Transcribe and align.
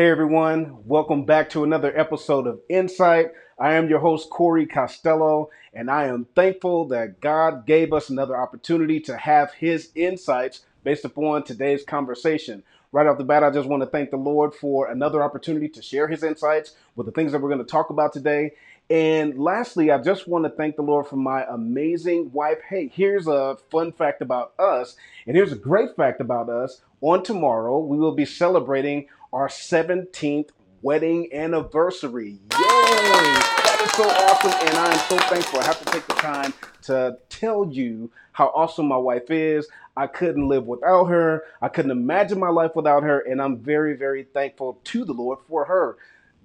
Hey 0.00 0.08
everyone, 0.08 0.78
welcome 0.86 1.26
back 1.26 1.50
to 1.50 1.62
another 1.62 1.92
episode 1.94 2.46
of 2.46 2.62
Insight. 2.70 3.32
I 3.58 3.74
am 3.74 3.90
your 3.90 3.98
host, 3.98 4.30
Corey 4.30 4.64
Costello, 4.64 5.50
and 5.74 5.90
I 5.90 6.06
am 6.06 6.26
thankful 6.34 6.88
that 6.88 7.20
God 7.20 7.66
gave 7.66 7.92
us 7.92 8.08
another 8.08 8.34
opportunity 8.34 8.98
to 9.00 9.18
have 9.18 9.52
His 9.52 9.90
insights 9.94 10.60
based 10.84 11.04
upon 11.04 11.44
today's 11.44 11.84
conversation. 11.84 12.62
Right 12.92 13.06
off 13.06 13.18
the 13.18 13.24
bat, 13.24 13.44
I 13.44 13.50
just 13.50 13.68
want 13.68 13.82
to 13.82 13.90
thank 13.90 14.10
the 14.10 14.16
Lord 14.16 14.54
for 14.54 14.90
another 14.90 15.22
opportunity 15.22 15.68
to 15.68 15.82
share 15.82 16.08
His 16.08 16.22
insights 16.22 16.76
with 16.96 17.04
the 17.04 17.12
things 17.12 17.32
that 17.32 17.42
we're 17.42 17.50
going 17.50 17.58
to 17.58 17.70
talk 17.70 17.90
about 17.90 18.14
today. 18.14 18.52
And 18.88 19.38
lastly, 19.38 19.90
I 19.90 19.98
just 19.98 20.26
want 20.26 20.46
to 20.46 20.50
thank 20.50 20.76
the 20.76 20.82
Lord 20.82 21.08
for 21.08 21.16
my 21.16 21.44
amazing 21.44 22.32
wife. 22.32 22.60
Hey, 22.66 22.90
here's 22.92 23.26
a 23.26 23.58
fun 23.70 23.92
fact 23.92 24.22
about 24.22 24.54
us, 24.58 24.96
and 25.26 25.36
here's 25.36 25.52
a 25.52 25.56
great 25.56 25.94
fact 25.94 26.22
about 26.22 26.48
us. 26.48 26.80
On 27.02 27.22
tomorrow, 27.22 27.78
we 27.78 27.98
will 27.98 28.14
be 28.14 28.24
celebrating 28.24 29.06
our 29.32 29.48
17th 29.48 30.50
wedding 30.82 31.28
anniversary. 31.32 32.30
Yay! 32.30 32.50
That 32.52 33.80
is 33.84 33.92
so 33.92 34.08
awesome, 34.08 34.52
and 34.66 34.76
I 34.76 34.92
am 34.92 34.98
so 35.08 35.18
thankful. 35.28 35.60
I 35.60 35.64
have 35.64 35.78
to 35.78 35.92
take 35.92 36.06
the 36.06 36.14
time 36.14 36.54
to 36.82 37.18
tell 37.28 37.70
you 37.70 38.10
how 38.32 38.46
awesome 38.54 38.86
my 38.86 38.96
wife 38.96 39.30
is. 39.30 39.68
I 39.96 40.06
couldn't 40.06 40.48
live 40.48 40.66
without 40.66 41.04
her. 41.06 41.44
I 41.60 41.68
couldn't 41.68 41.90
imagine 41.90 42.38
my 42.38 42.48
life 42.48 42.74
without 42.74 43.02
her, 43.02 43.20
and 43.20 43.40
I'm 43.40 43.58
very, 43.58 43.94
very 43.94 44.24
thankful 44.24 44.80
to 44.84 45.04
the 45.04 45.12
Lord 45.12 45.38
for 45.48 45.66
her. 45.66 45.96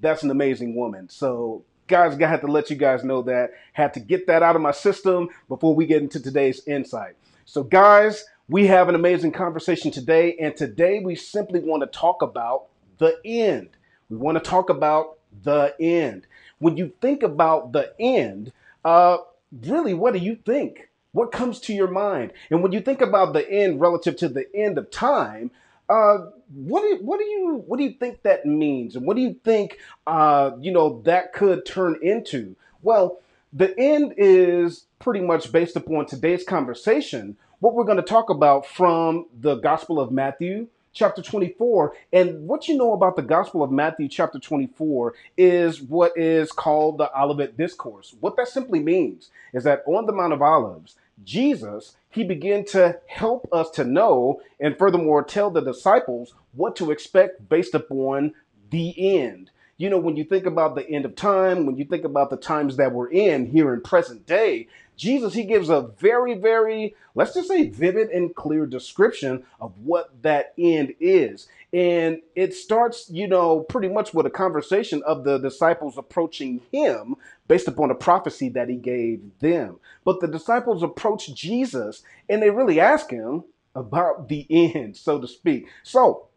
That's 0.02 0.24
an 0.24 0.32
amazing 0.32 0.76
woman. 0.76 1.10
So, 1.10 1.64
guys, 1.88 2.20
I 2.20 2.28
had 2.28 2.42
to 2.42 2.48
let 2.48 2.70
you 2.70 2.76
guys 2.76 3.04
know 3.04 3.22
that. 3.24 3.52
Had 3.74 3.94
to 3.94 4.00
get 4.00 4.28
that 4.28 4.44
out 4.44 4.56
of 4.56 4.62
my 4.62 4.72
system 4.72 5.30
before 5.48 5.74
we 5.74 5.86
get 5.86 6.02
into 6.02 6.20
today's 6.20 6.62
insight. 6.68 7.16
So, 7.46 7.64
guys, 7.64 8.26
we 8.50 8.68
have 8.68 8.90
an 8.90 8.96
amazing 8.96 9.32
conversation 9.32 9.90
today, 9.92 10.36
and 10.40 10.56
today 10.56 11.00
we 11.00 11.16
simply 11.16 11.62
want 11.62 11.82
to 11.82 11.88
talk 11.88 12.22
about 12.22 12.66
the 12.98 13.18
end. 13.24 13.70
We 14.10 14.18
want 14.18 14.38
to 14.38 14.50
talk 14.50 14.70
about 14.70 15.18
the 15.44 15.76
end. 15.80 16.28
When 16.60 16.78
you 16.78 16.94
think 17.02 17.24
about 17.24 17.72
the 17.72 17.94
end, 18.00 18.54
uh, 18.84 19.18
really, 19.64 19.94
what 19.94 20.14
do 20.14 20.20
you 20.20 20.36
think? 20.36 20.90
What 21.12 21.32
comes 21.32 21.60
to 21.62 21.74
your 21.74 21.90
mind? 21.90 22.34
And 22.50 22.62
when 22.62 22.72
you 22.72 22.82
think 22.82 23.02
about 23.02 23.34
the 23.34 23.50
end 23.50 23.80
relative 23.80 24.18
to 24.18 24.30
the 24.30 24.54
end 24.56 24.78
of 24.78 24.92
time, 24.92 25.52
uh, 25.88 26.18
what 26.54 26.82
do 26.82 27.04
what 27.04 27.20
do 27.20 27.26
you 27.26 27.64
what 27.68 27.78
do 27.78 27.84
you 27.84 27.94
think 27.94 28.24
that 28.24 28.46
means, 28.46 28.96
and 28.96 29.06
what 29.06 29.16
do 29.16 29.22
you 29.22 29.36
think 29.44 29.78
uh, 30.08 30.52
you 30.60 30.72
know 30.72 31.02
that 31.04 31.32
could 31.34 31.66
turn 31.66 31.98
into? 32.02 32.56
Well, 32.82 33.20
the 33.54 33.78
end 33.80 34.14
is 34.18 34.88
pretty 35.00 35.22
much 35.22 35.52
based 35.52 35.76
upon 35.76 36.08
today's 36.08 36.44
conversation. 36.44 37.38
What 37.60 37.74
we're 37.74 37.86
going 37.86 37.98
to 37.98 38.04
talk 38.04 38.30
about 38.30 38.66
from 38.66 39.28
the 39.40 39.56
Gospel 39.56 40.00
of 40.00 40.12
Matthew, 40.12 40.68
chapter 40.96 41.22
24. 41.22 41.94
And 42.12 42.48
what 42.48 42.68
you 42.68 42.76
know 42.76 42.94
about 42.94 43.16
the 43.16 43.22
Gospel 43.22 43.62
of 43.62 43.72
Matthew, 43.72 44.08
chapter 44.08 44.40
24, 44.40 45.14
is 45.38 45.82
what 45.82 46.18
is 46.18 46.52
called 46.52 46.98
the 46.98 47.12
Olivet 47.16 47.56
Discourse. 47.58 48.16
What 48.20 48.36
that 48.38 48.48
simply 48.48 48.80
means 48.80 49.30
is 49.54 49.66
that 49.66 49.84
on 49.86 50.08
the 50.08 50.14
Mount 50.14 50.34
of 50.34 50.42
Olives, 50.42 50.96
Jesus, 51.24 51.96
he 52.10 52.24
began 52.24 52.66
to 52.66 53.00
help 53.08 53.48
us 53.52 53.70
to 53.72 53.84
know 53.84 54.42
and 54.60 54.78
furthermore 54.78 55.24
tell 55.24 55.52
the 55.52 55.62
disciples 55.62 56.34
what 56.54 56.76
to 56.78 56.92
expect 56.92 57.48
based 57.48 57.76
upon 57.76 58.34
the 58.72 59.20
end. 59.20 59.52
You 59.78 59.90
know, 59.90 59.98
when 59.98 60.16
you 60.16 60.24
think 60.24 60.46
about 60.46 60.76
the 60.76 60.90
end 60.90 61.04
of 61.04 61.16
time, 61.16 61.66
when 61.66 61.76
you 61.76 61.84
think 61.84 62.06
about 62.06 62.30
the 62.30 62.38
times 62.38 62.78
that 62.78 62.94
we're 62.94 63.12
in 63.12 63.46
here 63.46 63.74
in 63.74 63.82
present 63.82 64.26
day, 64.26 64.70
Jesus, 64.98 65.34
he 65.34 65.44
gives 65.44 65.70
a 65.70 65.90
very, 66.00 66.36
very, 66.36 66.96
let's 67.16 67.34
just 67.34 67.48
say, 67.48 67.68
vivid 67.70 68.10
and 68.10 68.36
clear 68.36 68.66
description 68.66 69.44
of 69.60 69.78
what 69.80 70.22
that 70.22 70.54
end 70.58 70.94
is. 71.00 71.48
And 71.74 72.22
it 72.36 72.54
starts, 72.54 73.10
you 73.10 73.28
know, 73.28 73.62
pretty 73.62 73.90
much 73.90 74.14
with 74.14 74.26
a 74.26 74.32
conversation 74.32 75.04
of 75.06 75.24
the 75.24 75.38
disciples 75.38 75.98
approaching 75.98 76.62
him 76.72 77.16
based 77.48 77.68
upon 77.68 77.92
a 77.92 77.96
prophecy 77.96 78.50
that 78.50 78.70
he 78.70 78.76
gave 78.76 79.22
them. 79.40 79.80
But 80.04 80.22
the 80.22 80.28
disciples 80.28 80.84
approach 80.84 81.34
Jesus 81.34 82.04
and 82.30 82.42
they 82.42 82.50
really 82.50 82.80
ask 82.80 83.10
him 83.10 83.44
about 83.76 84.30
the 84.30 84.48
end, 84.50 84.96
so 84.96 85.20
to 85.20 85.28
speak. 85.28 85.68
So, 85.84 86.28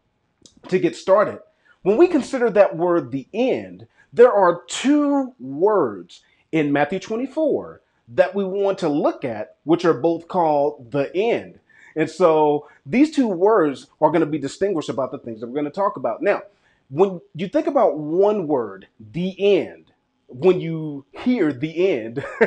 to 0.67 0.77
get 0.77 0.95
started, 0.95 1.39
when 1.83 1.97
we 1.97 2.07
consider 2.07 2.49
that 2.49 2.75
word 2.75 3.11
the 3.11 3.27
end, 3.33 3.87
there 4.11 4.33
are 4.33 4.63
two 4.67 5.33
words 5.39 6.21
in 6.51 6.73
Matthew 6.73 6.99
24 6.99 7.81
that 8.15 8.33
we 8.35 8.43
want 8.43 8.79
to 8.79 8.89
look 8.89 9.23
at, 9.23 9.57
which 9.63 9.85
are 9.85 9.93
both 9.93 10.27
called 10.27 10.91
the 10.91 11.15
end. 11.15 11.59
And 11.95 12.09
so 12.09 12.67
these 12.85 13.11
two 13.11 13.27
words 13.27 13.87
are 14.01 14.09
going 14.09 14.21
to 14.21 14.25
be 14.25 14.39
distinguished 14.39 14.89
about 14.89 15.11
the 15.11 15.19
things 15.19 15.41
that 15.41 15.47
we're 15.47 15.53
going 15.53 15.65
to 15.65 15.71
talk 15.71 15.97
about. 15.97 16.21
Now, 16.21 16.43
when 16.89 17.21
you 17.35 17.47
think 17.47 17.67
about 17.67 17.97
one 17.97 18.47
word, 18.47 18.87
the 18.99 19.35
end, 19.39 19.91
when 20.27 20.59
you 20.59 21.05
hear 21.11 21.51
the 21.51 21.89
end, 21.89 22.23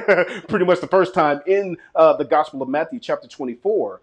pretty 0.49 0.65
much 0.65 0.81
the 0.81 0.89
first 0.89 1.15
time 1.15 1.41
in 1.47 1.77
uh, 1.95 2.17
the 2.17 2.25
Gospel 2.25 2.63
of 2.63 2.69
Matthew, 2.69 3.01
chapter 3.01 3.29
24, 3.29 4.01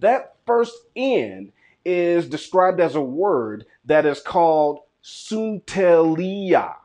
that 0.00 0.36
first 0.46 0.74
end 0.96 1.52
is 1.84 2.28
described 2.28 2.80
as 2.80 2.94
a 2.94 3.00
word 3.00 3.66
that 3.84 4.06
is 4.06 4.20
called 4.20 4.80
suntelia. 5.02 6.76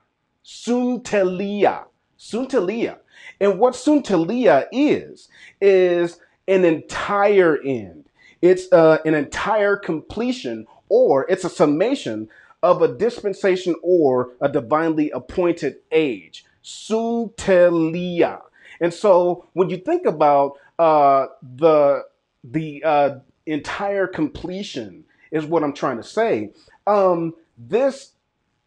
Suntelia. 0.43 1.85
Suntelia. 2.17 2.97
And 3.39 3.59
what 3.59 3.73
Suntelia 3.73 4.67
is, 4.71 5.29
is 5.61 6.19
an 6.47 6.65
entire 6.65 7.57
end. 7.63 8.09
It's 8.41 8.71
uh, 8.71 8.99
an 9.05 9.13
entire 9.13 9.75
completion, 9.75 10.67
or 10.89 11.25
it's 11.29 11.43
a 11.43 11.49
summation 11.49 12.29
of 12.63 12.81
a 12.81 12.87
dispensation 12.87 13.75
or 13.83 14.31
a 14.41 14.49
divinely 14.49 15.11
appointed 15.11 15.77
age. 15.91 16.45
Suntelia. 16.63 18.41
And 18.79 18.93
so 18.93 19.47
when 19.53 19.69
you 19.69 19.77
think 19.77 20.05
about 20.05 20.53
uh, 20.79 21.27
the 21.41 22.03
the 22.43 22.83
uh, 22.83 23.19
entire 23.45 24.07
completion 24.07 25.05
is 25.31 25.45
what 25.45 25.63
I'm 25.63 25.73
trying 25.73 25.97
to 25.97 26.03
say. 26.03 26.51
Um, 26.85 27.33
this 27.57 28.11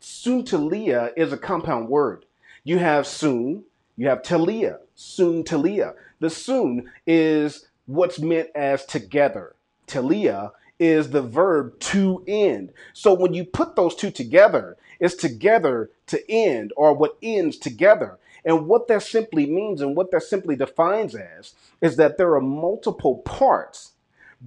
suntelia 0.00 1.12
is 1.16 1.32
a 1.32 1.38
compound 1.38 1.88
word. 1.88 2.24
You 2.64 2.78
have 2.78 3.06
soon, 3.06 3.64
you 4.00 4.08
have 4.08 4.22
telia, 4.22 4.78
suntelia. 4.96 5.92
The 6.20 6.30
soon 6.30 6.90
is 7.06 7.68
what's 7.84 8.18
meant 8.18 8.48
as 8.54 8.86
together. 8.86 9.56
Telia 9.86 10.52
is 10.78 11.10
the 11.10 11.20
verb 11.20 11.78
to 11.80 12.24
end. 12.26 12.72
So 12.94 13.12
when 13.12 13.34
you 13.34 13.44
put 13.44 13.76
those 13.76 13.94
two 13.94 14.10
together, 14.10 14.78
it's 15.00 15.14
together 15.14 15.90
to 16.06 16.30
end 16.30 16.72
or 16.78 16.94
what 16.94 17.18
ends 17.22 17.58
together. 17.58 18.18
And 18.42 18.66
what 18.66 18.88
that 18.88 19.02
simply 19.02 19.44
means 19.44 19.82
and 19.82 19.94
what 19.94 20.12
that 20.12 20.22
simply 20.22 20.56
defines 20.56 21.14
as 21.14 21.52
is 21.82 21.96
that 21.96 22.16
there 22.16 22.34
are 22.34 22.40
multiple 22.40 23.18
parts 23.18 23.92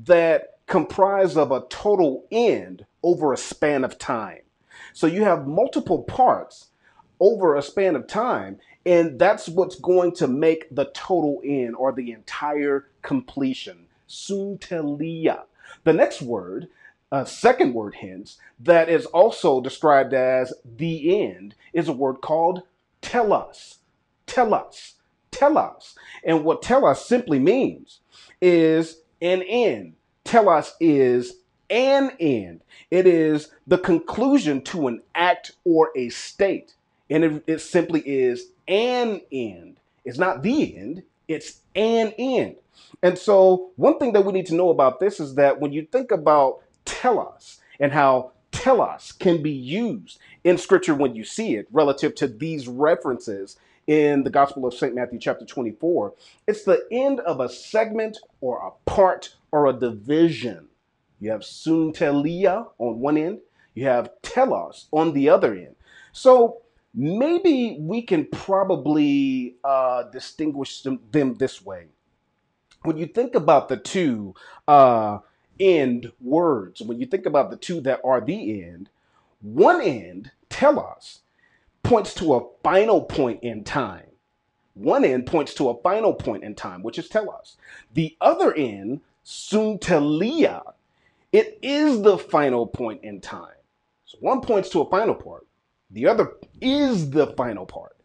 that 0.05 0.57
comprise 0.65 1.37
of 1.37 1.51
a 1.51 1.63
total 1.69 2.25
end 2.31 2.87
over 3.03 3.31
a 3.31 3.37
span 3.37 3.83
of 3.83 3.99
time. 3.99 4.41
So 4.93 5.05
you 5.05 5.25
have 5.25 5.45
multiple 5.45 6.01
parts 6.01 6.71
over 7.23 7.55
a 7.55 7.61
span 7.61 7.95
of 7.95 8.05
time, 8.05 8.59
and 8.85 9.17
that's 9.17 9.47
what's 9.47 9.79
going 9.79 10.11
to 10.13 10.27
make 10.27 10.67
the 10.75 10.91
total 10.93 11.41
end 11.45 11.73
or 11.77 11.93
the 11.93 12.11
entire 12.11 12.89
completion. 13.01 13.85
Suntelia. 14.09 15.43
The 15.85 15.93
next 15.93 16.21
word, 16.21 16.67
uh, 17.13 17.23
second 17.23 17.73
word 17.73 17.95
hence, 17.95 18.39
that 18.59 18.89
is 18.89 19.05
also 19.05 19.61
described 19.61 20.13
as 20.13 20.53
the 20.65 21.23
end, 21.23 21.55
is 21.71 21.87
a 21.87 21.93
word 21.93 22.15
called 22.15 22.63
telos. 23.01 23.77
Telos. 24.27 24.95
Telos. 25.31 25.95
And 26.25 26.43
what 26.43 26.61
telos 26.61 27.05
simply 27.05 27.39
means 27.39 28.01
is 28.41 28.97
an 29.21 29.43
end. 29.43 29.93
Telos 30.25 30.73
is 30.81 31.35
an 31.69 32.11
end. 32.19 32.59
It 32.91 33.07
is 33.07 33.49
the 33.65 33.77
conclusion 33.77 34.61
to 34.63 34.89
an 34.89 35.03
act 35.15 35.53
or 35.63 35.91
a 35.95 36.09
state. 36.09 36.75
And 37.09 37.23
it, 37.23 37.43
it 37.47 37.59
simply 37.59 38.01
is 38.01 38.51
an 38.67 39.21
end. 39.31 39.77
It's 40.05 40.17
not 40.17 40.43
the 40.43 40.77
end, 40.77 41.03
it's 41.27 41.61
an 41.75 42.13
end. 42.17 42.55
And 43.01 43.17
so, 43.17 43.71
one 43.75 43.99
thing 43.99 44.13
that 44.13 44.25
we 44.25 44.33
need 44.33 44.45
to 44.47 44.55
know 44.55 44.69
about 44.69 44.99
this 44.99 45.19
is 45.19 45.35
that 45.35 45.59
when 45.59 45.73
you 45.73 45.85
think 45.91 46.11
about 46.11 46.59
telos 46.85 47.59
and 47.79 47.91
how 47.91 48.31
telos 48.51 49.11
can 49.11 49.41
be 49.41 49.51
used 49.51 50.19
in 50.43 50.57
scripture 50.57 50.95
when 50.95 51.15
you 51.15 51.23
see 51.23 51.55
it 51.55 51.67
relative 51.71 52.15
to 52.15 52.27
these 52.27 52.67
references 52.67 53.57
in 53.87 54.23
the 54.23 54.29
Gospel 54.29 54.65
of 54.65 54.73
St. 54.73 54.95
Matthew, 54.95 55.19
chapter 55.19 55.45
24, 55.45 56.13
it's 56.47 56.63
the 56.63 56.85
end 56.91 57.19
of 57.21 57.39
a 57.39 57.49
segment 57.49 58.17
or 58.39 58.65
a 58.65 58.89
part 58.89 59.35
or 59.51 59.67
a 59.67 59.73
division. 59.73 60.67
You 61.19 61.31
have 61.31 61.41
suntelia 61.41 62.67
on 62.77 62.99
one 62.99 63.17
end, 63.17 63.39
you 63.73 63.85
have 63.85 64.11
telos 64.21 64.87
on 64.91 65.13
the 65.13 65.29
other 65.29 65.53
end. 65.53 65.75
So, 66.11 66.62
maybe 66.93 67.77
we 67.79 68.01
can 68.01 68.25
probably 68.25 69.55
uh, 69.63 70.03
distinguish 70.03 70.81
them, 70.83 70.99
them, 71.11 71.35
this 71.35 71.65
way. 71.65 71.87
When 72.83 72.97
you 72.97 73.07
think 73.07 73.35
about 73.35 73.69
the 73.69 73.77
two 73.77 74.35
uh, 74.67 75.19
end 75.59 76.11
words, 76.21 76.81
when 76.81 76.99
you 76.99 77.05
think 77.05 77.25
about 77.25 77.49
the 77.51 77.57
two 77.57 77.81
that 77.81 78.01
are 78.03 78.21
the 78.21 78.63
end, 78.63 78.89
One 79.41 79.81
end, 79.81 80.31
telos, 80.49 81.19
points 81.83 82.13
to 82.15 82.35
a 82.35 82.47
final 82.63 83.01
point 83.01 83.43
in 83.43 83.65
time. 83.65 84.07
One 84.73 85.03
end 85.03 85.25
points 85.25 85.53
to 85.55 85.69
a 85.69 85.81
final 85.81 86.13
point 86.13 86.43
in 86.45 86.55
time, 86.55 86.81
which 86.81 86.97
is 86.97 87.09
telos. 87.09 87.57
The 87.93 88.15
other 88.21 88.53
end, 88.53 89.01
suntelia, 89.25 90.63
it 91.33 91.59
is 91.61 92.01
the 92.03 92.17
final 92.17 92.65
point 92.65 93.03
in 93.03 93.19
time. 93.19 93.59
So 94.05 94.17
one 94.21 94.39
points 94.41 94.69
to 94.69 94.81
a 94.81 94.89
final 94.89 95.15
part. 95.15 95.45
The 95.93 96.07
other 96.07 96.33
is 96.59 97.11
the 97.11 97.27
final 97.27 97.65
part. 97.65 97.95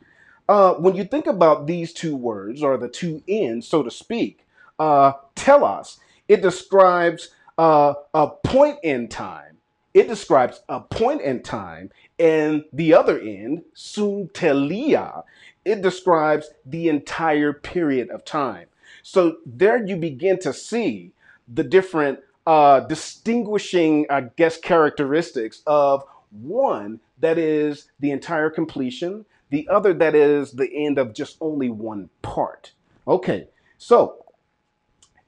Uh, 0.48 0.74
when 0.74 0.94
you 0.94 1.04
think 1.04 1.26
about 1.26 1.66
these 1.66 1.92
two 1.92 2.16
words, 2.16 2.62
or 2.62 2.76
the 2.76 2.88
two 2.88 3.22
ends, 3.26 3.66
so 3.66 3.82
to 3.82 3.90
speak, 3.90 4.46
uh, 4.78 5.12
telos, 5.34 5.98
it 6.28 6.42
describes 6.42 7.30
uh, 7.56 7.94
a 8.14 8.28
point 8.28 8.78
in 8.82 9.08
time. 9.08 9.56
It 9.94 10.06
describes 10.06 10.60
a 10.68 10.80
point 10.80 11.22
in 11.22 11.42
time, 11.42 11.90
and 12.18 12.64
the 12.72 12.94
other 12.94 13.18
end, 13.18 13.64
suntelia, 13.74 15.24
it 15.64 15.82
describes 15.82 16.50
the 16.64 16.88
entire 16.88 17.52
period 17.52 18.10
of 18.10 18.24
time. 18.24 18.66
So 19.02 19.38
there 19.44 19.84
you 19.84 19.96
begin 19.96 20.38
to 20.40 20.52
see 20.52 21.12
the 21.52 21.64
different 21.64 22.20
uh, 22.46 22.80
distinguishing, 22.80 24.06
I 24.08 24.22
guess, 24.36 24.58
characteristics 24.58 25.62
of 25.66 26.04
one 26.30 27.00
that 27.20 27.38
is 27.38 27.90
the 28.00 28.10
entire 28.10 28.50
completion, 28.50 29.24
the 29.50 29.68
other 29.68 29.92
that 29.94 30.14
is 30.14 30.52
the 30.52 30.70
end 30.72 30.98
of 30.98 31.14
just 31.14 31.36
only 31.40 31.70
one 31.70 32.10
part. 32.22 32.72
Okay, 33.06 33.48
so 33.78 34.24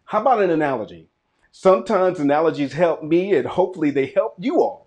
how 0.05 0.21
about 0.21 0.43
an 0.43 0.51
analogy? 0.51 1.09
Sometimes 1.53 2.21
analogies 2.21 2.73
help 2.73 3.03
me, 3.03 3.35
and 3.35 3.47
hopefully 3.47 3.91
they 3.91 4.07
help 4.07 4.35
you 4.39 4.63
all. 4.63 4.87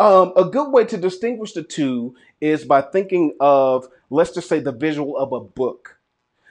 Um, 0.00 0.32
a 0.36 0.44
good 0.44 0.70
way 0.70 0.84
to 0.86 0.96
distinguish 0.96 1.52
the 1.52 1.62
two 1.62 2.16
is 2.40 2.64
by 2.64 2.82
thinking 2.82 3.34
of, 3.40 3.88
let's 4.10 4.32
just 4.32 4.48
say, 4.48 4.58
the 4.58 4.72
visual 4.72 5.16
of 5.16 5.32
a 5.32 5.40
book. 5.40 5.98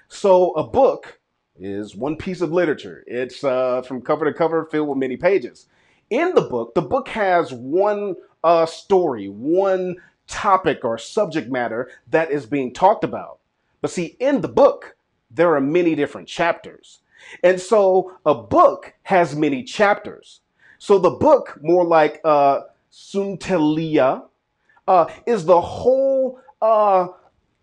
So, 0.08 0.52
a 0.52 0.64
book 0.64 1.20
is 1.60 1.96
one 1.96 2.16
piece 2.16 2.42
of 2.42 2.52
literature. 2.52 3.04
It's 3.08 3.44
uh, 3.44 3.82
from 3.84 4.02
cover 4.02 4.26
to 4.26 4.34
cover, 4.34 4.66
filled 4.66 4.90
with 4.90 4.98
many 4.98 5.18
pages. 5.18 5.68
In 6.10 6.34
the 6.36 6.42
book, 6.42 6.76
the 6.76 6.82
book 6.82 7.08
has 7.10 7.52
one 7.52 8.16
uh, 8.44 8.66
story, 8.66 9.28
one 9.28 9.98
topic 10.28 10.84
or 10.84 10.98
subject 10.98 11.52
matter 11.52 11.92
that 12.10 12.32
is 12.32 12.46
being 12.46 12.74
talked 12.74 13.04
about. 13.04 13.40
But 13.82 13.92
see, 13.92 14.16
in 14.20 14.42
the 14.42 14.48
book, 14.48 14.96
there 15.30 15.54
are 15.56 15.62
many 15.62 15.96
different 15.96 16.28
chapters. 16.28 17.00
And 17.44 17.60
so 17.60 18.14
a 18.26 18.36
book 18.36 18.94
has 19.04 19.36
many 19.36 19.64
chapters. 19.64 20.42
So 20.78 21.00
the 21.00 21.12
book, 21.12 21.60
more 21.62 21.86
like 21.86 22.20
uh, 22.24 22.62
Suntelia, 22.92 24.26
uh, 24.88 25.06
is 25.26 25.46
the 25.46 25.62
whole, 25.62 26.40
uh, 26.62 27.08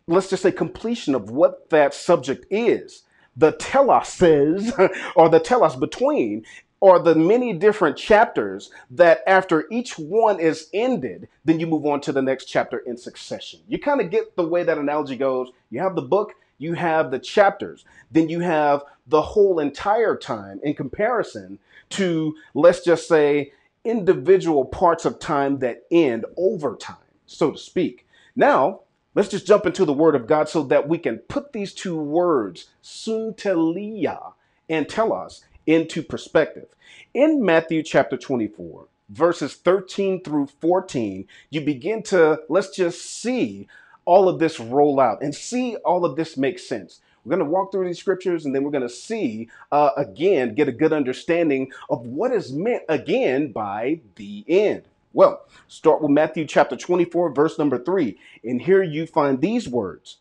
let's 0.07 0.31
just 0.31 0.43
say, 0.43 0.53
completion 0.53 1.15
of 1.15 1.31
what 1.31 1.69
that 1.71 1.95
subject 1.95 2.47
is 2.51 3.03
the 3.37 3.53
telos 3.53 4.09
says, 4.09 4.73
or 5.17 5.29
the 5.29 5.41
telos 5.41 5.77
between, 5.77 6.45
or 6.81 6.99
the 6.99 7.15
many 7.15 7.53
different 7.53 7.97
chapters 7.97 8.71
that 8.91 9.23
after 9.27 9.67
each 9.71 9.99
one 9.99 10.41
is 10.41 10.69
ended, 10.73 11.29
then 11.45 11.61
you 11.61 11.67
move 11.67 11.87
on 11.87 12.01
to 12.01 12.13
the 12.13 12.23
next 12.23 12.47
chapter 12.47 12.79
in 12.79 12.97
succession. 12.97 13.61
You 13.69 13.79
kind 13.79 14.01
of 14.01 14.11
get 14.11 14.35
the 14.35 14.47
way 14.47 14.63
that 14.63 14.79
analogy 14.79 15.17
goes. 15.17 15.51
You 15.71 15.81
have 15.81 15.95
the 15.95 16.03
book, 16.03 16.35
you 16.59 16.75
have 16.75 17.11
the 17.11 17.19
chapters, 17.19 17.85
then 18.11 18.29
you 18.29 18.41
have 18.41 18.83
the 19.07 19.23
whole 19.23 19.59
entire 19.59 20.17
time 20.17 20.61
in 20.63 20.75
comparison 20.75 21.59
to, 21.91 22.35
let's 22.55 22.83
just 22.83 23.09
say, 23.09 23.53
individual 23.85 24.65
parts 24.65 25.05
of 25.05 25.19
time 25.19 25.59
that 25.59 25.85
end 25.91 26.25
over 26.37 26.77
time, 26.77 26.97
so 27.27 27.53
to 27.53 27.59
speak. 27.59 28.07
Now, 28.37 28.81
Let's 29.13 29.29
just 29.29 29.47
jump 29.47 29.67
into 29.67 29.85
the 29.85 29.93
word 29.93 30.15
of 30.15 30.29
God 30.29 30.49
so 30.49 30.63
that 30.65 30.89
we 30.89 30.97
can 30.97 31.19
put 31.19 31.53
these 31.53 31.75
two 31.75 31.97
words, 31.97 32.71
suntelia 32.83 34.35
and 34.69 34.89
telos, 34.89 35.45
into 35.67 36.03
perspective. 36.03 36.69
In 37.15 37.45
Matthew 37.45 37.83
chapter 37.83 38.17
24, 38.17 38.87
verses 39.09 39.55
13 39.55 40.23
through 40.23 40.47
14, 40.61 41.27
you 41.51 41.61
begin 41.61 42.03
to, 42.05 42.41
let's 42.49 42.75
just 42.75 43.01
see 43.05 43.69
all 44.05 44.29
of 44.29 44.39
this 44.39 44.59
roll 44.59 45.01
out 45.01 45.23
and 45.23 45.35
see 45.35 45.77
all 45.77 46.05
of 46.05 46.17
this 46.17 46.37
make 46.37 46.59
sense. 46.59 47.01
We're 47.25 47.37
going 47.37 47.47
to 47.47 47.53
walk 47.53 47.71
through 47.71 47.87
these 47.87 47.99
scriptures 47.99 48.45
and 48.45 48.55
then 48.55 48.65
we're 48.65 48.71
going 48.71 48.83
to 48.83 48.89
see, 48.89 49.51
uh, 49.71 49.91
again, 49.97 50.55
get 50.55 50.69
a 50.69 50.73
good 50.73 50.93
understanding 50.93 51.71
of 51.91 52.07
what 52.07 52.33
is 52.33 52.53
meant 52.53 52.85
again 52.89 53.53
by 53.53 54.01
the 54.17 54.45
end. 54.49 54.85
Well, 55.13 55.45
start 55.69 56.01
with 56.01 56.11
Matthew 56.11 56.47
chapter 56.47 56.77
24, 56.77 57.33
verse 57.33 57.59
number 57.59 57.83
3. 57.83 58.17
And 58.45 58.63
here 58.63 58.83
you 58.83 59.07
find 59.07 59.41
these 59.41 59.69
words. 59.69 60.19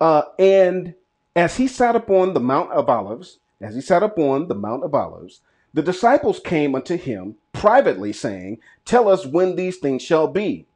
Uh, 0.00 0.22
and 0.38 0.94
as 1.36 1.56
he 1.56 1.68
sat 1.68 1.94
upon 1.94 2.32
the 2.32 2.40
Mount 2.40 2.72
of 2.72 2.88
Olives, 2.88 3.38
as 3.60 3.74
he 3.74 3.80
sat 3.80 4.02
upon 4.02 4.48
the 4.48 4.54
Mount 4.54 4.84
of 4.84 4.94
Olives, 4.94 5.40
the 5.74 5.82
disciples 5.82 6.40
came 6.40 6.74
unto 6.74 6.96
him 6.96 7.36
privately, 7.52 8.12
saying, 8.12 8.58
Tell 8.84 9.08
us 9.08 9.26
when 9.26 9.56
these 9.56 9.76
things 9.76 10.02
shall 10.02 10.26
be, 10.26 10.66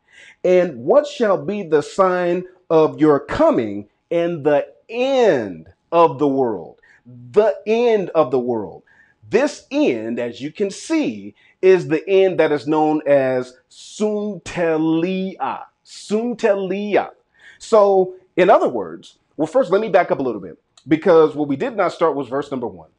and 0.44 0.76
what 0.78 1.06
shall 1.06 1.42
be 1.42 1.62
the 1.62 1.82
sign 1.82 2.44
of 2.70 3.00
your 3.00 3.20
coming 3.20 3.88
and 4.10 4.44
the 4.44 4.66
end 4.88 5.68
of 5.90 6.18
the 6.18 6.28
world. 6.28 6.78
The 7.06 7.56
end 7.66 8.10
of 8.10 8.30
the 8.30 8.38
world. 8.38 8.82
This 9.28 9.66
end, 9.70 10.18
as 10.18 10.40
you 10.40 10.52
can 10.52 10.70
see, 10.70 11.34
is 11.60 11.88
the 11.88 12.08
end 12.08 12.38
that 12.38 12.52
is 12.52 12.66
known 12.66 13.00
as 13.06 13.54
suntelia. 13.70 15.64
Suntelia. 15.84 17.10
So, 17.58 18.14
in 18.36 18.50
other 18.50 18.68
words, 18.68 19.18
well, 19.36 19.46
first, 19.46 19.70
let 19.72 19.80
me 19.80 19.88
back 19.88 20.10
up 20.10 20.18
a 20.18 20.22
little 20.22 20.40
bit 20.40 20.58
because 20.86 21.34
what 21.34 21.48
we 21.48 21.56
did 21.56 21.76
not 21.76 21.92
start 21.92 22.14
was 22.14 22.28
verse 22.28 22.50
number 22.50 22.66
one. 22.66 22.90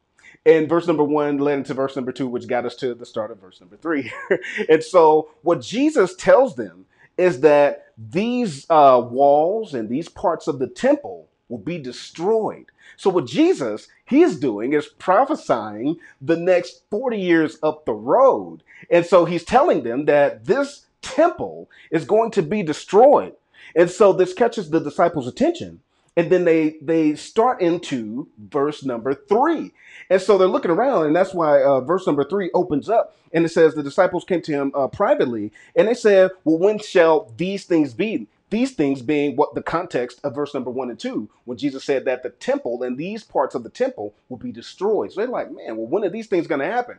And 0.44 0.68
verse 0.68 0.86
number 0.86 1.02
one 1.04 1.38
led 1.38 1.58
into 1.58 1.74
verse 1.74 1.96
number 1.96 2.12
two, 2.12 2.28
which 2.28 2.46
got 2.46 2.66
us 2.66 2.76
to 2.76 2.94
the 2.94 3.06
start 3.06 3.30
of 3.30 3.38
verse 3.38 3.60
number 3.60 3.76
three. 3.76 4.12
and 4.68 4.82
so, 4.82 5.30
what 5.42 5.60
Jesus 5.60 6.14
tells 6.14 6.54
them 6.54 6.86
is 7.18 7.40
that 7.40 7.86
these 7.98 8.66
uh, 8.70 9.04
walls 9.10 9.74
and 9.74 9.88
these 9.88 10.08
parts 10.08 10.46
of 10.46 10.58
the 10.58 10.68
temple 10.68 11.28
will 11.48 11.58
be 11.58 11.78
destroyed. 11.78 12.66
So, 12.96 13.10
what 13.10 13.26
Jesus 13.26 13.88
he 14.06 14.22
is 14.22 14.38
doing 14.38 14.72
is 14.72 14.86
prophesying 14.86 15.96
the 16.20 16.36
next 16.36 16.82
40 16.90 17.18
years 17.18 17.58
up 17.62 17.84
the 17.84 17.92
road. 17.92 18.62
And 18.88 19.04
so 19.04 19.24
he's 19.24 19.44
telling 19.44 19.82
them 19.82 20.04
that 20.04 20.44
this 20.44 20.86
temple 21.02 21.68
is 21.90 22.04
going 22.04 22.30
to 22.32 22.42
be 22.42 22.62
destroyed. 22.62 23.34
And 23.74 23.90
so 23.90 24.12
this 24.12 24.32
catches 24.32 24.70
the 24.70 24.80
disciples' 24.80 25.26
attention. 25.26 25.80
And 26.16 26.30
then 26.30 26.44
they 26.44 26.78
they 26.80 27.14
start 27.14 27.60
into 27.60 28.28
verse 28.38 28.84
number 28.84 29.14
three. 29.14 29.72
And 30.08 30.20
so 30.20 30.38
they're 30.38 30.48
looking 30.48 30.70
around, 30.70 31.06
and 31.06 31.16
that's 31.16 31.34
why 31.34 31.62
uh, 31.62 31.80
verse 31.80 32.06
number 32.06 32.24
three 32.24 32.50
opens 32.54 32.88
up. 32.88 33.16
And 33.32 33.44
it 33.44 33.50
says, 33.50 33.74
The 33.74 33.82
disciples 33.82 34.24
came 34.24 34.42
to 34.42 34.52
him 34.52 34.72
uh, 34.74 34.88
privately, 34.88 35.52
and 35.74 35.88
they 35.88 35.94
said, 35.94 36.30
Well, 36.44 36.58
when 36.58 36.78
shall 36.78 37.32
these 37.36 37.64
things 37.64 37.94
be? 37.94 38.28
These 38.50 38.72
things 38.72 39.02
being 39.02 39.34
what 39.36 39.54
the 39.54 39.62
context 39.62 40.20
of 40.22 40.34
verse 40.36 40.54
number 40.54 40.70
one 40.70 40.88
and 40.88 40.98
two, 40.98 41.28
when 41.44 41.58
Jesus 41.58 41.84
said 41.84 42.04
that 42.04 42.22
the 42.22 42.30
temple 42.30 42.82
and 42.82 42.96
these 42.96 43.24
parts 43.24 43.56
of 43.56 43.64
the 43.64 43.70
temple 43.70 44.14
will 44.28 44.36
be 44.36 44.52
destroyed. 44.52 45.12
So 45.12 45.20
they're 45.20 45.28
like, 45.28 45.50
man, 45.50 45.76
well, 45.76 45.88
when 45.88 46.04
are 46.04 46.10
these 46.10 46.28
things 46.28 46.46
going 46.46 46.60
to 46.60 46.66
happen? 46.66 46.98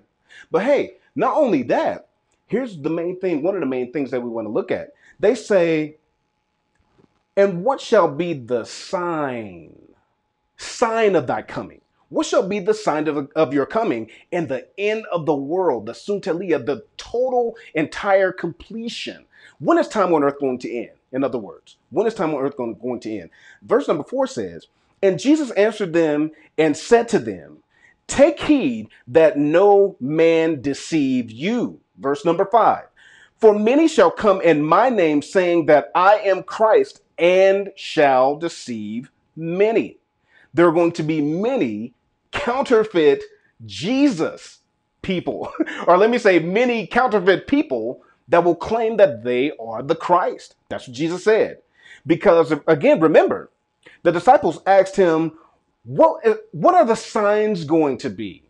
But 0.52 0.64
hey, 0.64 0.96
not 1.16 1.38
only 1.38 1.64
that, 1.64 2.10
here's 2.48 2.78
the 2.78 2.90
main 2.90 3.20
thing, 3.20 3.44
one 3.44 3.56
of 3.56 3.62
the 3.62 3.68
main 3.68 3.94
things 3.94 4.12
that 4.12 4.22
we 4.22 4.30
want 4.30 4.46
to 4.46 4.52
look 4.52 4.72
at. 4.72 4.94
They 5.20 5.36
say, 5.36 5.96
and 7.38 7.64
what 7.64 7.80
shall 7.80 8.10
be 8.10 8.34
the 8.34 8.66
sign? 8.66 9.78
Sign 10.58 11.16
of 11.16 11.28
thy 11.28 11.44
coming. 11.44 11.82
What 12.10 12.26
shall 12.26 12.48
be 12.48 12.60
the 12.60 12.74
sign 12.74 13.08
of, 13.08 13.30
of 13.36 13.54
your 13.54 13.66
coming 13.68 14.10
and 14.32 14.50
the 14.50 14.68
end 14.78 15.06
of 15.12 15.26
the 15.26 15.36
world, 15.36 15.86
the 15.86 15.92
suntelia, 15.92 16.66
the 16.66 16.84
total 16.98 17.56
entire 17.76 18.32
completion? 18.32 19.26
When 19.60 19.78
is 19.78 19.88
time 19.88 20.14
on 20.14 20.24
earth 20.24 20.40
going 20.40 20.58
to 20.60 20.74
end? 20.74 20.92
In 21.12 21.24
other 21.24 21.38
words, 21.38 21.78
when 21.92 22.08
is 22.08 22.14
time 22.16 22.34
on 22.34 22.42
earth 22.42 22.58
going, 22.58 22.76
going 22.76 23.00
to 23.02 23.20
end? 23.20 23.30
Verse 23.62 23.88
number 23.88 24.04
four 24.04 24.26
says, 24.26 24.68
And 25.04 25.20
Jesus 25.20 25.52
answered 25.52 25.94
them 25.94 26.32
and 26.58 26.76
said 26.76 27.08
to 27.10 27.20
them, 27.20 27.60
Take 28.08 28.40
heed 28.40 28.88
that 29.08 29.38
no 29.38 29.96
man 30.00 30.62
deceive 30.62 31.30
you. 31.30 31.82
Verse 31.98 32.26
number 32.26 32.46
five. 32.46 32.86
For 33.40 33.58
many 33.58 33.88
shall 33.88 34.10
come 34.10 34.42
in 34.42 34.64
my 34.64 34.90
name, 34.90 35.22
saying 35.22 35.68
that 35.68 35.92
I 35.94 36.16
am 36.20 36.44
Christ, 36.44 37.02
and 37.18 37.72
shall 37.76 38.36
deceive 38.36 39.12
many. 39.36 39.98
There 40.54 40.68
are 40.68 40.72
going 40.72 40.94
to 40.94 41.04
be 41.04 41.22
many 41.22 41.94
counterfeit 42.32 43.24
Jesus 43.66 44.60
people, 45.02 45.52
or 45.88 45.98
let 45.98 46.10
me 46.10 46.18
say, 46.18 46.40
many 46.40 46.88
counterfeit 46.88 47.48
people 47.48 48.02
that 48.28 48.44
will 48.44 48.56
claim 48.56 48.98
that 48.98 49.24
they 49.24 49.52
are 49.60 49.84
the 49.84 49.96
Christ. 49.96 50.56
That's 50.70 50.88
what 50.88 50.98
Jesus 50.98 51.24
said. 51.24 51.60
Because 52.06 52.54
again, 52.68 53.00
remember, 53.00 53.52
the 54.04 54.12
disciples 54.12 54.60
asked 54.66 54.96
him, 54.96 55.34
what, 55.84 56.22
what 56.52 56.76
are 56.76 56.86
the 56.86 56.96
signs 56.96 57.64
going 57.64 57.98
to 58.00 58.10
be 58.10 58.50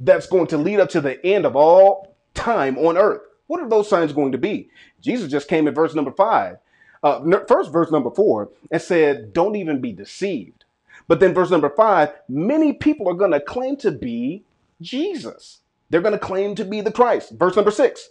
that's 0.00 0.26
going 0.26 0.46
to 0.48 0.58
lead 0.58 0.80
up 0.80 0.88
to 0.90 1.00
the 1.00 1.24
end 1.26 1.44
of 1.44 1.56
all 1.56 2.16
time 2.32 2.78
on 2.78 2.96
earth? 2.96 3.22
What 3.54 3.62
are 3.62 3.68
those 3.68 3.88
signs 3.88 4.12
going 4.12 4.32
to 4.32 4.38
be? 4.38 4.68
Jesus 5.00 5.30
just 5.30 5.46
came 5.46 5.68
in 5.68 5.74
verse 5.74 5.94
number 5.94 6.10
five, 6.10 6.56
uh, 7.04 7.20
first 7.46 7.70
verse 7.70 7.88
number 7.92 8.10
four, 8.10 8.50
and 8.72 8.82
said, 8.82 9.32
Don't 9.32 9.54
even 9.54 9.80
be 9.80 9.92
deceived. 9.92 10.64
But 11.06 11.20
then 11.20 11.32
verse 11.32 11.52
number 11.52 11.70
five, 11.70 12.10
many 12.28 12.72
people 12.72 13.08
are 13.08 13.14
going 13.14 13.30
to 13.30 13.38
claim 13.38 13.76
to 13.76 13.92
be 13.92 14.42
Jesus. 14.80 15.60
They're 15.88 16.00
going 16.00 16.14
to 16.14 16.18
claim 16.18 16.56
to 16.56 16.64
be 16.64 16.80
the 16.80 16.90
Christ. 16.90 17.30
Verse 17.38 17.54
number 17.54 17.70
six, 17.70 18.08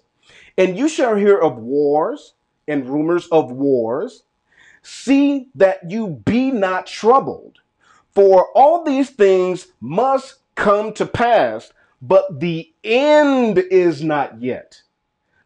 and 0.58 0.78
you 0.78 0.88
shall 0.88 1.14
hear 1.18 1.38
of 1.38 1.58
wars 1.58 2.36
and 2.66 2.88
rumors 2.88 3.28
of 3.28 3.52
wars. 3.52 4.24
See 4.82 5.50
that 5.56 5.92
you 5.92 6.22
be 6.24 6.52
not 6.52 6.88
troubled, 6.88 7.60
for 8.16 8.48
all 8.56 8.86
these 8.86 9.10
things 9.10 9.68
must 9.82 10.36
come 10.56 10.94
to 10.94 11.06
pass, 11.06 11.74
but 12.02 12.40
the 12.40 12.72
end 12.86 13.58
is 13.58 14.02
not 14.02 14.42
yet. 14.42 14.84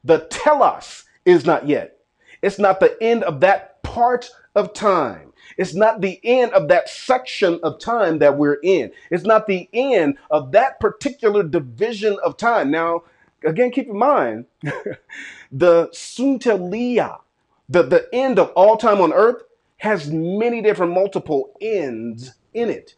The 0.07 0.19
telos 0.29 1.03
is 1.25 1.45
not 1.45 1.67
yet. 1.67 1.97
It's 2.41 2.57
not 2.57 2.79
the 2.79 2.95
end 3.03 3.23
of 3.23 3.41
that 3.41 3.83
part 3.83 4.29
of 4.55 4.73
time. 4.73 5.33
It's 5.57 5.73
not 5.73 5.99
the 5.99 6.19
end 6.23 6.53
of 6.53 6.69
that 6.69 6.87
section 6.87 7.59
of 7.61 7.79
time 7.79 8.19
that 8.19 8.37
we're 8.37 8.59
in. 8.63 8.91
It's 9.11 9.25
not 9.25 9.47
the 9.47 9.69
end 9.73 10.17
of 10.31 10.53
that 10.53 10.79
particular 10.79 11.43
division 11.43 12.17
of 12.23 12.37
time. 12.37 12.71
Now, 12.71 13.03
again, 13.43 13.69
keep 13.69 13.87
in 13.87 13.97
mind 13.97 14.45
the 15.51 15.89
suntelia, 15.91 17.19
the, 17.67 17.83
the 17.83 18.07
end 18.13 18.39
of 18.39 18.51
all 18.51 18.77
time 18.77 19.01
on 19.01 19.11
earth, 19.11 19.43
has 19.77 20.09
many 20.09 20.61
different 20.61 20.93
multiple 20.93 21.53
ends 21.59 22.35
in 22.53 22.69
it. 22.69 22.95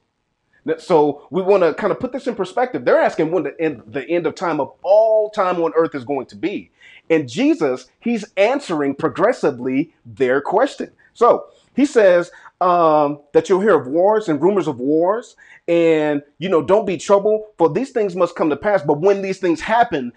So 0.78 1.28
we 1.32 1.42
want 1.42 1.64
to 1.64 1.74
kind 1.74 1.92
of 1.92 2.00
put 2.00 2.12
this 2.12 2.28
in 2.28 2.36
perspective. 2.36 2.86
They're 2.86 3.02
asking 3.02 3.32
when 3.32 3.44
the 3.44 3.60
end, 3.60 3.84
the 3.88 4.08
end 4.08 4.28
of 4.28 4.36
time 4.36 4.60
of 4.60 4.74
all 4.84 5.30
time 5.32 5.60
on 5.62 5.74
earth 5.76 5.96
is 5.96 6.04
going 6.04 6.28
to 6.28 6.36
be. 6.36 6.72
And 7.10 7.28
Jesus, 7.28 7.88
he's 8.00 8.26
answering 8.38 8.96
progressively 8.96 9.94
their 10.06 10.42
question. 10.42 10.92
So 11.14 11.48
he 11.76 11.86
says 11.86 12.32
um, 12.62 13.20
that 13.34 13.50
you'll 13.50 13.62
hear 13.62 13.80
of 13.80 13.88
wars 13.88 14.28
and 14.28 14.42
rumors 14.42 14.68
of 14.68 14.80
wars, 14.80 15.36
and 15.68 16.22
you 16.38 16.50
know, 16.50 16.62
don't 16.62 16.86
be 16.86 16.98
troubled, 16.98 17.46
for 17.58 17.70
these 17.70 17.92
things 17.92 18.16
must 18.16 18.36
come 18.36 18.50
to 18.50 18.58
pass. 18.58 18.82
But 18.82 19.00
when 19.00 19.22
these 19.22 19.40
things 19.40 19.62
happen, 19.62 20.14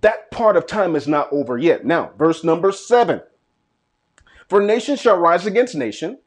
that 0.00 0.30
part 0.30 0.56
of 0.56 0.66
time 0.66 0.94
is 0.96 1.08
not 1.08 1.32
over 1.32 1.58
yet. 1.58 1.84
Now, 1.84 2.10
verse 2.18 2.44
number 2.44 2.72
seven. 2.72 3.22
For 4.48 4.62
nation 4.62 4.96
shall 4.96 5.18
rise 5.18 5.46
against 5.46 5.74
nation, 5.74 6.18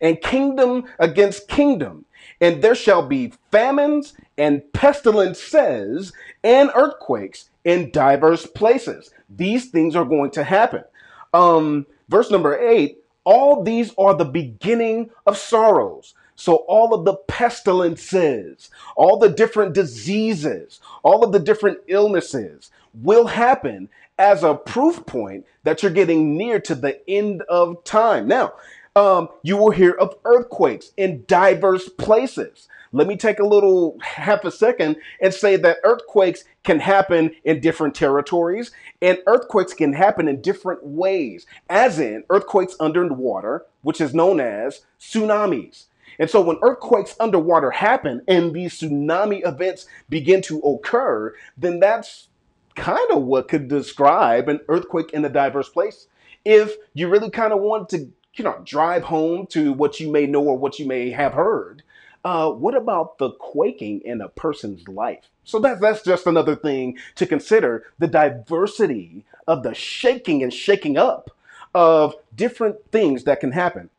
and 0.00 0.20
kingdom 0.20 0.84
against 0.98 1.48
kingdom, 1.48 2.04
and 2.40 2.62
there 2.62 2.74
shall 2.74 3.06
be 3.06 3.32
famines 3.50 4.14
and 4.36 4.62
pestilences 4.72 6.12
and 6.42 6.70
earthquakes 6.74 7.50
in 7.64 7.90
diverse 7.90 8.46
places. 8.46 9.12
These 9.34 9.70
things 9.70 9.96
are 9.96 10.04
going 10.04 10.30
to 10.32 10.44
happen. 10.44 10.84
Um, 11.32 11.86
verse 12.08 12.30
number 12.30 12.58
eight 12.58 13.00
all 13.24 13.62
these 13.62 13.92
are 13.98 14.14
the 14.14 14.24
beginning 14.24 15.10
of 15.26 15.36
sorrows. 15.36 16.14
So, 16.36 16.56
all 16.68 16.94
of 16.94 17.04
the 17.04 17.16
pestilences, 17.28 18.70
all 18.96 19.18
the 19.18 19.28
different 19.28 19.74
diseases, 19.74 20.80
all 21.02 21.22
of 21.22 21.32
the 21.32 21.38
different 21.38 21.78
illnesses 21.86 22.70
will 22.94 23.26
happen 23.26 23.90
as 24.18 24.42
a 24.42 24.54
proof 24.54 25.04
point 25.04 25.46
that 25.64 25.82
you're 25.82 25.92
getting 25.92 26.36
near 26.36 26.58
to 26.60 26.74
the 26.74 26.98
end 27.08 27.42
of 27.42 27.84
time. 27.84 28.26
Now, 28.26 28.54
um, 28.96 29.28
you 29.42 29.56
will 29.56 29.70
hear 29.70 29.92
of 29.92 30.14
earthquakes 30.24 30.92
in 30.96 31.24
diverse 31.26 31.88
places. 31.88 32.68
Let 32.92 33.06
me 33.06 33.16
take 33.16 33.38
a 33.38 33.46
little 33.46 33.96
half 34.02 34.44
a 34.44 34.50
second 34.50 34.96
and 35.20 35.32
say 35.32 35.56
that 35.56 35.78
earthquakes 35.84 36.42
can 36.64 36.80
happen 36.80 37.30
in 37.44 37.60
different 37.60 37.94
territories 37.94 38.72
and 39.00 39.18
earthquakes 39.26 39.72
can 39.72 39.92
happen 39.92 40.26
in 40.26 40.42
different 40.42 40.84
ways, 40.84 41.46
as 41.68 42.00
in 42.00 42.24
earthquakes 42.30 42.74
underwater, 42.80 43.64
which 43.82 44.00
is 44.00 44.12
known 44.12 44.40
as 44.40 44.80
tsunamis. 44.98 45.84
And 46.18 46.28
so 46.28 46.40
when 46.40 46.58
earthquakes 46.62 47.14
underwater 47.20 47.70
happen 47.70 48.22
and 48.26 48.52
these 48.52 48.80
tsunami 48.80 49.46
events 49.46 49.86
begin 50.08 50.42
to 50.42 50.58
occur, 50.60 51.34
then 51.56 51.78
that's 51.78 52.28
kind 52.74 53.10
of 53.12 53.22
what 53.22 53.48
could 53.48 53.68
describe 53.68 54.48
an 54.48 54.60
earthquake 54.68 55.12
in 55.12 55.24
a 55.24 55.28
diverse 55.28 55.68
place. 55.68 56.08
If 56.44 56.74
you 56.94 57.08
really 57.08 57.30
kind 57.30 57.52
of 57.52 57.60
want 57.60 57.88
to 57.90 58.10
you 58.34 58.44
know, 58.44 58.60
drive 58.64 59.04
home 59.04 59.46
to 59.48 59.72
what 59.72 60.00
you 60.00 60.10
may 60.10 60.26
know 60.26 60.42
or 60.42 60.56
what 60.56 60.78
you 60.78 60.86
may 60.86 61.10
have 61.10 61.32
heard. 61.32 61.82
Uh, 62.24 62.50
what 62.50 62.74
about 62.74 63.18
the 63.18 63.30
quaking 63.32 64.00
in 64.04 64.20
a 64.20 64.28
person's 64.28 64.86
life? 64.88 65.24
So 65.44 65.58
that's 65.58 65.80
that's 65.80 66.02
just 66.02 66.26
another 66.26 66.54
thing 66.54 66.98
to 67.16 67.26
consider 67.26 67.86
the 67.98 68.06
diversity 68.06 69.24
of 69.46 69.62
the 69.62 69.74
shaking 69.74 70.42
and 70.42 70.52
shaking 70.52 70.96
up 70.96 71.30
of 71.74 72.14
different 72.34 72.76
things 72.92 73.24
that 73.24 73.40
can 73.40 73.52
happen. 73.52 73.90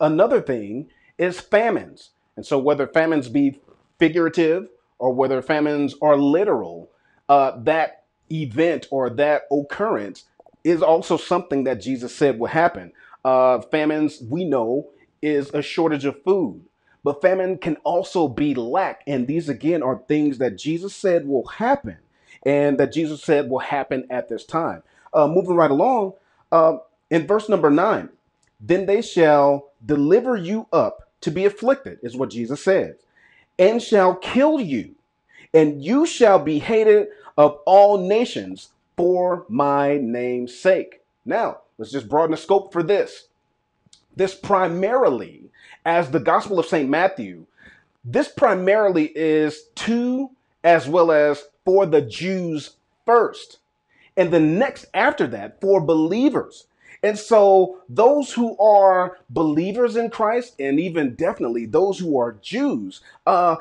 Another 0.00 0.40
thing 0.40 0.90
is 1.18 1.40
famines. 1.40 2.10
And 2.36 2.44
so 2.44 2.58
whether 2.58 2.86
famines 2.86 3.28
be 3.28 3.58
figurative 3.98 4.68
or 4.98 5.12
whether 5.12 5.40
famines 5.40 5.94
are 6.02 6.16
literal, 6.16 6.90
uh, 7.28 7.52
that 7.62 8.04
event 8.30 8.86
or 8.90 9.08
that 9.10 9.42
occurrence 9.50 10.24
is 10.62 10.82
also 10.82 11.16
something 11.16 11.64
that 11.64 11.80
Jesus 11.80 12.14
said 12.14 12.38
will 12.38 12.48
happen 12.48 12.92
uh, 13.24 13.60
famines 13.60 14.22
we 14.22 14.44
know 14.44 14.88
is 15.22 15.50
a 15.54 15.62
shortage 15.62 16.04
of 16.06 16.22
food. 16.24 16.62
But 17.04 17.22
famine 17.22 17.58
can 17.58 17.76
also 17.84 18.28
be 18.28 18.54
lack 18.54 19.02
and 19.06 19.26
these 19.28 19.48
again 19.48 19.82
are 19.82 20.02
things 20.08 20.38
that 20.38 20.58
jesus 20.58 20.94
said 20.96 21.26
will 21.28 21.46
happen 21.46 21.98
and 22.46 22.78
that 22.78 22.92
jesus 22.92 23.22
said 23.24 23.50
will 23.50 23.60
happen 23.60 24.06
at 24.10 24.28
this 24.28 24.44
time. 24.46 24.82
Uh, 25.14 25.28
moving 25.28 25.56
right 25.56 25.70
along 25.70 26.14
uh, 26.52 26.78
in 27.10 27.26
verse 27.26 27.48
number 27.48 27.70
nine 27.70 28.10
then 28.60 28.86
they 28.86 29.02
shall 29.02 29.70
deliver 29.84 30.36
you 30.36 30.66
up 30.72 31.10
to 31.22 31.30
be 31.30 31.44
afflicted 31.46 31.98
is 32.02 32.16
what 32.16 32.30
jesus 32.30 32.62
says 32.64 32.96
and 33.58 33.82
shall 33.82 34.14
kill 34.16 34.60
you 34.60 34.94
and 35.54 35.84
you 35.84 36.06
shall 36.06 36.40
be 36.40 36.60
hated 36.60 37.08
of 37.38 37.58
all 37.66 37.98
nations 38.06 38.70
for 38.96 39.46
my 39.48 39.98
name's 39.98 40.58
sake. 40.58 41.02
Now 41.26 41.58
Let's 41.78 41.92
just 41.92 42.08
broaden 42.08 42.32
the 42.32 42.36
scope 42.36 42.72
for 42.72 42.82
this. 42.82 43.28
This 44.16 44.34
primarily, 44.34 45.50
as 45.84 46.10
the 46.10 46.20
Gospel 46.20 46.58
of 46.58 46.66
St. 46.66 46.88
Matthew, 46.88 47.46
this 48.04 48.28
primarily 48.28 49.06
is 49.14 49.64
to 49.76 50.30
as 50.62 50.88
well 50.88 51.10
as 51.10 51.44
for 51.64 51.86
the 51.86 52.00
Jews 52.00 52.76
first. 53.04 53.58
And 54.16 54.32
the 54.32 54.40
next 54.40 54.86
after 54.94 55.26
that 55.28 55.60
for 55.60 55.80
believers. 55.80 56.66
And 57.02 57.18
so 57.18 57.80
those 57.88 58.32
who 58.32 58.56
are 58.58 59.18
believers 59.28 59.96
in 59.96 60.08
Christ, 60.08 60.54
and 60.58 60.80
even 60.80 61.14
definitely 61.14 61.66
those 61.66 61.98
who 61.98 62.18
are 62.18 62.38
Jews, 62.40 63.02
uh, 63.26 63.56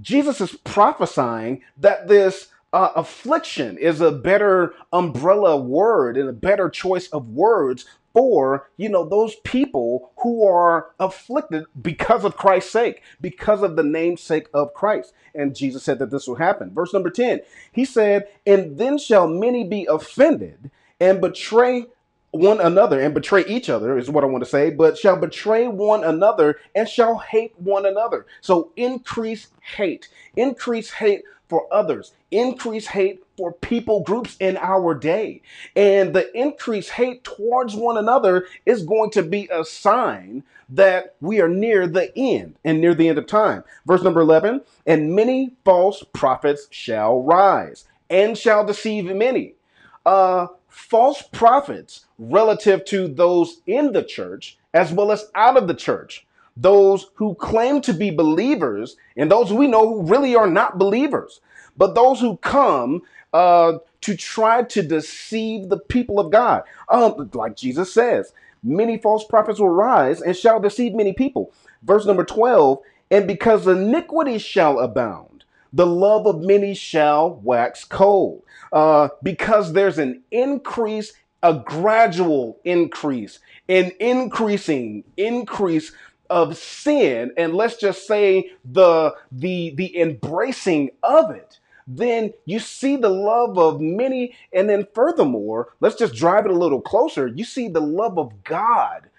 Jesus 0.00 0.40
is 0.40 0.52
prophesying 0.64 1.62
that 1.78 2.06
this 2.06 2.48
uh, 2.74 2.90
affliction 2.96 3.78
is 3.78 4.00
a 4.00 4.10
better 4.10 4.74
umbrella 4.92 5.56
word 5.56 6.16
and 6.16 6.28
a 6.28 6.32
better 6.32 6.68
choice 6.68 7.06
of 7.08 7.28
words 7.28 7.86
for 8.12 8.68
you 8.76 8.88
know 8.88 9.08
those 9.08 9.36
people 9.44 10.12
who 10.18 10.46
are 10.46 10.88
afflicted 10.98 11.66
because 11.80 12.24
of 12.24 12.36
Christ's 12.36 12.72
sake, 12.72 13.02
because 13.20 13.62
of 13.62 13.76
the 13.76 13.84
namesake 13.84 14.48
of 14.52 14.74
Christ. 14.74 15.12
And 15.36 15.54
Jesus 15.54 15.84
said 15.84 16.00
that 16.00 16.10
this 16.10 16.26
will 16.26 16.34
happen. 16.34 16.74
Verse 16.74 16.92
number 16.92 17.10
10, 17.10 17.40
he 17.72 17.84
said, 17.84 18.26
And 18.44 18.76
then 18.76 18.98
shall 18.98 19.28
many 19.28 19.64
be 19.64 19.86
offended 19.86 20.72
and 20.98 21.20
betray 21.20 21.86
one 22.34 22.60
another 22.60 23.00
and 23.00 23.14
betray 23.14 23.44
each 23.46 23.70
other 23.70 23.96
is 23.96 24.10
what 24.10 24.24
I 24.24 24.26
want 24.26 24.42
to 24.42 24.50
say, 24.50 24.70
but 24.70 24.98
shall 24.98 25.16
betray 25.16 25.68
one 25.68 26.02
another 26.02 26.58
and 26.74 26.88
shall 26.88 27.18
hate 27.18 27.52
one 27.58 27.86
another. 27.86 28.26
So 28.40 28.72
increase 28.76 29.48
hate, 29.76 30.08
increase 30.36 30.90
hate 30.90 31.22
for 31.48 31.72
others, 31.72 32.12
increase 32.32 32.88
hate 32.88 33.22
for 33.36 33.52
people 33.52 34.00
groups 34.00 34.36
in 34.40 34.56
our 34.56 34.94
day. 34.94 35.42
And 35.76 36.12
the 36.14 36.36
increased 36.36 36.90
hate 36.90 37.22
towards 37.22 37.76
one 37.76 37.96
another 37.96 38.46
is 38.66 38.82
going 38.82 39.10
to 39.12 39.22
be 39.22 39.48
a 39.52 39.64
sign 39.64 40.42
that 40.70 41.14
we 41.20 41.40
are 41.40 41.48
near 41.48 41.86
the 41.86 42.16
end 42.18 42.56
and 42.64 42.80
near 42.80 42.94
the 42.94 43.08
end 43.08 43.18
of 43.18 43.26
time. 43.26 43.62
Verse 43.86 44.02
number 44.02 44.22
11, 44.22 44.62
and 44.86 45.14
many 45.14 45.52
false 45.64 46.02
prophets 46.12 46.66
shall 46.70 47.22
rise 47.22 47.84
and 48.10 48.36
shall 48.36 48.64
deceive 48.64 49.04
many. 49.04 49.54
Uh, 50.04 50.48
false 50.74 51.22
prophets 51.22 52.06
relative 52.18 52.84
to 52.84 53.06
those 53.06 53.62
in 53.66 53.92
the 53.92 54.02
church 54.02 54.58
as 54.74 54.92
well 54.92 55.12
as 55.12 55.30
out 55.36 55.56
of 55.56 55.68
the 55.68 55.74
church. 55.74 56.26
Those 56.56 57.06
who 57.14 57.36
claim 57.36 57.80
to 57.82 57.92
be 57.92 58.10
believers 58.10 58.96
and 59.16 59.30
those 59.30 59.52
we 59.52 59.68
know 59.68 59.88
who 59.88 60.02
really 60.02 60.34
are 60.34 60.50
not 60.50 60.78
believers, 60.78 61.40
but 61.76 61.94
those 61.94 62.20
who 62.20 62.36
come 62.38 63.02
uh, 63.32 63.74
to 64.00 64.16
try 64.16 64.64
to 64.64 64.82
deceive 64.82 65.68
the 65.68 65.78
people 65.78 66.18
of 66.18 66.32
God. 66.32 66.64
Um, 66.88 67.30
like 67.34 67.56
Jesus 67.56 67.92
says, 67.92 68.32
many 68.62 68.98
false 68.98 69.24
prophets 69.24 69.60
will 69.60 69.70
rise 69.70 70.20
and 70.20 70.36
shall 70.36 70.60
deceive 70.60 70.94
many 70.94 71.12
people. 71.12 71.52
Verse 71.82 72.04
number 72.04 72.24
12, 72.24 72.80
and 73.10 73.28
because 73.28 73.66
iniquity 73.66 74.38
shall 74.38 74.80
abound, 74.80 75.33
the 75.74 75.86
love 75.86 76.26
of 76.26 76.40
many 76.40 76.74
shall 76.74 77.34
wax 77.42 77.84
cold 77.84 78.42
uh, 78.72 79.08
because 79.22 79.72
there's 79.72 79.98
an 79.98 80.22
increase, 80.30 81.12
a 81.42 81.54
gradual 81.54 82.58
increase, 82.64 83.40
an 83.68 83.90
increasing 84.00 85.04
increase 85.16 85.92
of 86.30 86.56
sin, 86.56 87.32
and 87.36 87.54
let's 87.54 87.76
just 87.76 88.06
say 88.06 88.50
the 88.64 89.14
the 89.30 89.74
the 89.76 90.00
embracing 90.00 90.90
of 91.02 91.30
it 91.30 91.58
then 91.86 92.32
you 92.46 92.58
see 92.58 92.96
the 92.96 93.10
love 93.10 93.58
of 93.58 93.80
many. 93.80 94.34
And 94.52 94.68
then, 94.68 94.86
furthermore, 94.94 95.74
let's 95.80 95.96
just 95.96 96.14
drive 96.14 96.46
it 96.46 96.50
a 96.50 96.58
little 96.58 96.80
closer. 96.80 97.26
You 97.26 97.44
see 97.44 97.68
the 97.68 97.80
love 97.80 98.18
of 98.18 98.42
God 98.44 99.10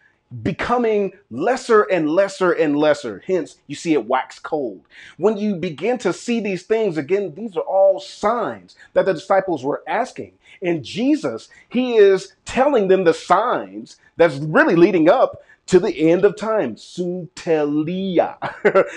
becoming 0.42 1.14
lesser 1.30 1.84
and 1.84 2.10
lesser 2.10 2.52
and 2.52 2.76
lesser. 2.76 3.24
Hence, 3.26 3.58
you 3.68 3.76
see 3.76 3.94
it 3.94 4.08
wax 4.08 4.40
cold. 4.40 4.82
When 5.18 5.38
you 5.38 5.56
begin 5.56 5.98
to 6.00 6.14
see 6.14 6.40
these 6.40 6.64
things, 6.64 6.98
again, 6.98 7.34
these 7.36 7.56
are 7.56 7.62
all 7.62 8.00
signs 8.00 8.76
that 8.94 9.06
the 9.06 9.14
disciples 9.14 9.64
were 9.64 9.84
asking. 9.88 10.34
And 10.62 10.84
Jesus, 10.84 11.50
he 11.70 11.96
is 11.96 12.34
telling 12.46 12.88
them 12.88 13.04
the 13.04 13.14
signs 13.14 13.98
that's 14.18 14.38
really 14.38 14.76
leading 14.76 15.10
up 15.10 15.44
to 15.68 15.80
the 15.80 16.10
end 16.10 16.26
of 16.26 16.38
time. 16.38 16.76
Suntelia. 16.76 18.38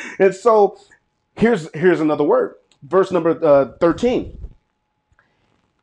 and 0.19 0.35
so 0.35 0.79
here's 1.35 1.73
here's 1.75 2.01
another 2.01 2.25
word. 2.25 2.55
Verse 2.83 3.11
number 3.11 3.45
uh, 3.45 3.73
13. 3.79 4.37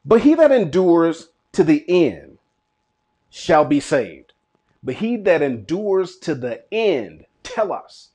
But 0.06 0.22
he 0.22 0.36
that 0.36 0.52
endures 0.52 1.30
to 1.54 1.64
the 1.64 1.84
end 1.88 2.38
shall 3.30 3.66
be 3.66 3.80
saved. 3.80 4.25
But 4.86 4.96
he 4.96 5.18
that 5.18 5.42
endures 5.42 6.15
to 6.18 6.36
the 6.36 6.63
end, 6.72 7.25
telos, 7.42 8.10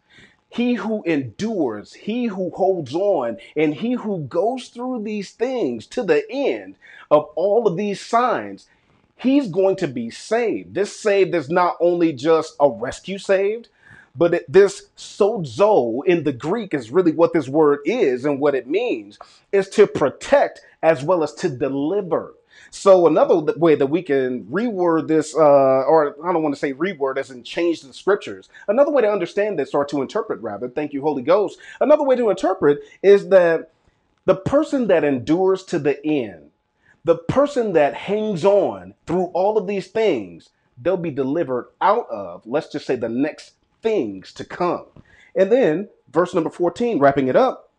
he 0.48 0.74
who 0.74 1.02
endures, 1.04 1.92
he 1.92 2.26
who 2.26 2.50
holds 2.50 2.94
on, 2.94 3.38
and 3.56 3.74
he 3.74 3.92
who 3.92 4.20
goes 4.20 4.68
through 4.68 5.02
these 5.02 5.32
things 5.32 5.86
to 5.88 6.02
the 6.04 6.24
end 6.30 6.76
of 7.10 7.24
all 7.34 7.66
of 7.66 7.76
these 7.76 8.00
signs, 8.00 8.68
he's 9.16 9.48
going 9.48 9.76
to 9.76 9.88
be 9.88 10.10
saved. 10.10 10.74
This 10.74 10.98
saved 10.98 11.34
is 11.34 11.50
not 11.50 11.76
only 11.80 12.12
just 12.12 12.54
a 12.60 12.70
rescue 12.70 13.18
saved, 13.18 13.68
but 14.16 14.44
this 14.48 14.88
sozo 14.96 16.04
in 16.04 16.24
the 16.24 16.32
Greek 16.32 16.74
is 16.74 16.90
really 16.90 17.12
what 17.12 17.32
this 17.32 17.48
word 17.48 17.80
is 17.84 18.24
and 18.24 18.40
what 18.40 18.54
it 18.54 18.68
means 18.68 19.18
is 19.52 19.68
to 19.70 19.86
protect 19.86 20.60
as 20.82 21.02
well 21.02 21.22
as 21.22 21.34
to 21.34 21.48
deliver. 21.48 22.34
So 22.70 23.06
another 23.08 23.36
way 23.56 23.74
that 23.74 23.88
we 23.88 24.02
can 24.02 24.44
reword 24.44 25.08
this, 25.08 25.34
uh, 25.34 25.40
or 25.40 26.16
I 26.24 26.32
don't 26.32 26.42
want 26.42 26.54
to 26.54 26.58
say 26.58 26.72
reword 26.72 27.18
as 27.18 27.30
in 27.30 27.42
change 27.42 27.82
the 27.82 27.92
scriptures. 27.92 28.48
Another 28.68 28.92
way 28.92 29.02
to 29.02 29.10
understand 29.10 29.58
this, 29.58 29.74
or 29.74 29.84
to 29.86 30.02
interpret 30.02 30.40
rather, 30.40 30.68
thank 30.68 30.92
you, 30.92 31.02
Holy 31.02 31.22
Ghost. 31.22 31.58
Another 31.80 32.04
way 32.04 32.14
to 32.16 32.30
interpret 32.30 32.80
is 33.02 33.28
that 33.30 33.72
the 34.24 34.36
person 34.36 34.86
that 34.86 35.02
endures 35.02 35.64
to 35.64 35.78
the 35.78 36.04
end, 36.06 36.50
the 37.04 37.16
person 37.16 37.72
that 37.72 37.94
hangs 37.94 38.44
on 38.44 38.94
through 39.06 39.26
all 39.26 39.58
of 39.58 39.66
these 39.66 39.88
things, 39.88 40.50
they'll 40.80 40.96
be 40.96 41.10
delivered 41.10 41.68
out 41.80 42.06
of, 42.08 42.46
let's 42.46 42.70
just 42.70 42.86
say, 42.86 42.94
the 42.94 43.08
next 43.08 43.54
things 43.82 44.32
to 44.34 44.44
come. 44.44 44.86
And 45.34 45.50
then 45.50 45.88
verse 46.12 46.34
number 46.34 46.50
14, 46.50 46.98
wrapping 47.00 47.28
it 47.28 47.36
up. 47.36 47.70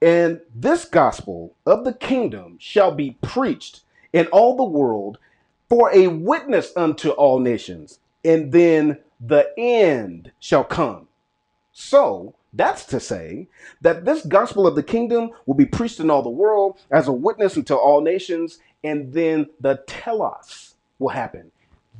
And 0.00 0.40
this 0.54 0.84
gospel 0.84 1.54
of 1.66 1.84
the 1.84 1.92
kingdom 1.92 2.56
shall 2.58 2.92
be 2.92 3.18
preached 3.22 3.82
in 4.12 4.26
all 4.28 4.56
the 4.56 4.64
world 4.64 5.18
for 5.68 5.90
a 5.94 6.06
witness 6.08 6.72
unto 6.76 7.10
all 7.10 7.38
nations, 7.38 7.98
and 8.24 8.52
then 8.52 8.98
the 9.20 9.48
end 9.56 10.32
shall 10.38 10.64
come. 10.64 11.08
So, 11.72 12.34
that's 12.52 12.84
to 12.86 13.00
say 13.00 13.48
that 13.80 14.04
this 14.04 14.26
gospel 14.26 14.66
of 14.66 14.74
the 14.74 14.82
kingdom 14.82 15.30
will 15.46 15.54
be 15.54 15.64
preached 15.64 16.00
in 16.00 16.10
all 16.10 16.22
the 16.22 16.28
world 16.28 16.78
as 16.90 17.08
a 17.08 17.12
witness 17.12 17.56
unto 17.56 17.74
all 17.74 18.02
nations, 18.02 18.58
and 18.84 19.12
then 19.12 19.48
the 19.60 19.82
telos 19.86 20.74
will 20.98 21.08
happen. 21.08 21.50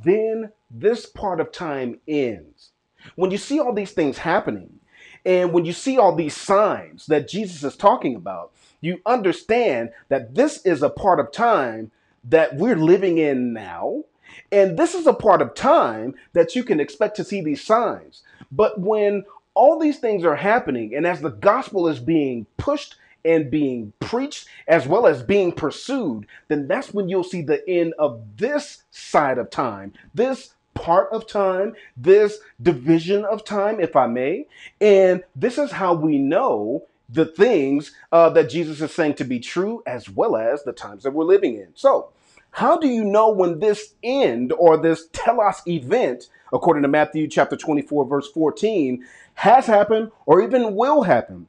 Then 0.03 0.51
this 0.69 1.07
part 1.07 1.39
of 1.39 1.51
time 1.51 1.99
ends. 2.07 2.71
When 3.15 3.31
you 3.31 3.37
see 3.37 3.59
all 3.59 3.73
these 3.73 3.91
things 3.91 4.19
happening, 4.19 4.79
and 5.25 5.53
when 5.53 5.65
you 5.65 5.73
see 5.73 5.97
all 5.97 6.15
these 6.15 6.35
signs 6.35 7.05
that 7.07 7.27
Jesus 7.27 7.63
is 7.63 7.75
talking 7.75 8.15
about, 8.15 8.51
you 8.81 9.01
understand 9.05 9.91
that 10.09 10.35
this 10.35 10.63
is 10.65 10.83
a 10.83 10.89
part 10.89 11.19
of 11.19 11.31
time 11.31 11.91
that 12.25 12.55
we're 12.55 12.75
living 12.75 13.17
in 13.17 13.53
now. 13.53 14.03
And 14.51 14.77
this 14.77 14.93
is 14.93 15.07
a 15.07 15.13
part 15.13 15.41
of 15.41 15.53
time 15.53 16.15
that 16.33 16.55
you 16.55 16.63
can 16.63 16.79
expect 16.79 17.15
to 17.17 17.23
see 17.23 17.41
these 17.41 17.63
signs. 17.63 18.23
But 18.51 18.79
when 18.79 19.23
all 19.53 19.79
these 19.79 19.99
things 19.99 20.23
are 20.23 20.35
happening, 20.35 20.95
and 20.95 21.05
as 21.05 21.21
the 21.21 21.29
gospel 21.29 21.87
is 21.87 21.99
being 21.99 22.45
pushed 22.57 22.95
and 23.25 23.51
being 23.51 23.93
preached 23.99 24.47
as 24.67 24.87
well 24.87 25.07
as 25.07 25.23
being 25.23 25.51
pursued, 25.51 26.25
then 26.47 26.67
that's 26.67 26.93
when 26.93 27.09
you'll 27.09 27.23
see 27.23 27.41
the 27.41 27.67
end 27.69 27.93
of 27.99 28.21
this 28.37 28.83
side 28.91 29.37
of 29.37 29.49
time, 29.49 29.93
this 30.13 30.53
part 30.73 31.09
of 31.11 31.27
time, 31.27 31.73
this 31.95 32.39
division 32.61 33.23
of 33.25 33.45
time, 33.45 33.79
if 33.79 33.95
I 33.95 34.07
may. 34.07 34.47
And 34.81 35.23
this 35.35 35.57
is 35.57 35.71
how 35.71 35.93
we 35.93 36.17
know 36.17 36.87
the 37.13 37.25
things 37.25 37.91
uh, 38.11 38.29
that 38.31 38.49
Jesus 38.49 38.81
is 38.81 38.91
saying 38.91 39.15
to 39.15 39.23
be 39.23 39.39
true, 39.39 39.83
as 39.85 40.09
well 40.09 40.35
as 40.35 40.63
the 40.63 40.73
times 40.73 41.03
that 41.03 41.11
we're 41.11 41.23
living 41.23 41.55
in. 41.55 41.69
So, 41.75 42.09
how 42.51 42.77
do 42.77 42.87
you 42.87 43.03
know 43.03 43.29
when 43.29 43.59
this 43.59 43.93
end 44.03 44.51
or 44.53 44.77
this 44.77 45.07
telos 45.13 45.61
event, 45.67 46.27
according 46.51 46.83
to 46.83 46.89
Matthew 46.89 47.27
chapter 47.27 47.55
24, 47.55 48.05
verse 48.05 48.29
14, 48.31 49.05
has 49.35 49.65
happened 49.65 50.11
or 50.25 50.41
even 50.41 50.75
will 50.75 51.03
happen? 51.03 51.47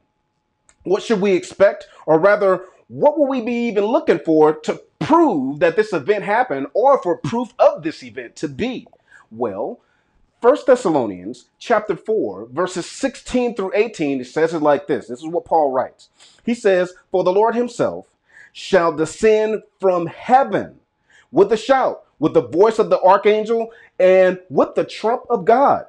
What 0.83 1.03
should 1.03 1.21
we 1.21 1.33
expect? 1.33 1.87
Or 2.05 2.19
rather, 2.19 2.65
what 2.87 3.17
will 3.17 3.27
we 3.27 3.41
be 3.41 3.67
even 3.67 3.85
looking 3.85 4.19
for 4.19 4.53
to 4.61 4.81
prove 4.99 5.59
that 5.59 5.75
this 5.75 5.93
event 5.93 6.23
happened 6.23 6.67
or 6.73 7.01
for 7.01 7.17
proof 7.17 7.53
of 7.59 7.83
this 7.83 8.03
event 8.03 8.35
to 8.37 8.47
be? 8.47 8.87
Well, 9.31 9.79
1 10.45 10.57
Thessalonians 10.67 11.45
chapter 11.57 11.95
4, 11.95 12.49
verses 12.51 12.85
16 12.85 13.55
through 13.55 13.71
18, 13.73 14.21
it 14.21 14.25
says 14.25 14.53
it 14.53 14.61
like 14.61 14.85
this. 14.85 15.07
This 15.07 15.17
is 15.17 15.25
what 15.25 15.43
Paul 15.43 15.71
writes. 15.71 16.09
He 16.45 16.53
says, 16.53 16.93
For 17.09 17.23
the 17.23 17.33
Lord 17.33 17.55
himself 17.55 18.05
shall 18.53 18.95
descend 18.95 19.63
from 19.81 20.05
heaven 20.05 20.81
with 21.31 21.51
a 21.51 21.57
shout, 21.57 22.03
with 22.19 22.35
the 22.35 22.47
voice 22.47 22.77
of 22.77 22.91
the 22.91 23.01
archangel, 23.01 23.71
and 23.97 24.39
with 24.51 24.75
the 24.75 24.83
trump 24.83 25.23
of 25.31 25.45
God. 25.45 25.85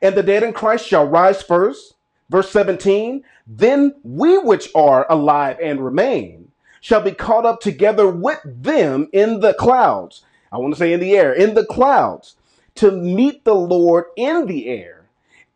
And 0.00 0.14
the 0.14 0.22
dead 0.22 0.44
in 0.44 0.52
Christ 0.52 0.86
shall 0.86 1.08
rise 1.08 1.42
first. 1.42 1.94
Verse 2.30 2.48
17, 2.50 3.24
then 3.44 3.92
we 4.04 4.38
which 4.38 4.68
are 4.76 5.04
alive 5.10 5.58
and 5.60 5.84
remain 5.84 6.52
shall 6.80 7.00
be 7.00 7.10
caught 7.10 7.44
up 7.44 7.60
together 7.60 8.08
with 8.08 8.38
them 8.44 9.08
in 9.12 9.40
the 9.40 9.54
clouds. 9.54 10.22
I 10.52 10.58
want 10.58 10.74
to 10.74 10.78
say 10.78 10.92
in 10.92 11.00
the 11.00 11.16
air, 11.16 11.32
in 11.32 11.54
the 11.54 11.66
clouds 11.66 12.36
to 12.76 12.92
meet 12.92 13.44
the 13.44 13.54
Lord 13.54 14.04
in 14.16 14.46
the 14.46 14.66
air, 14.68 15.08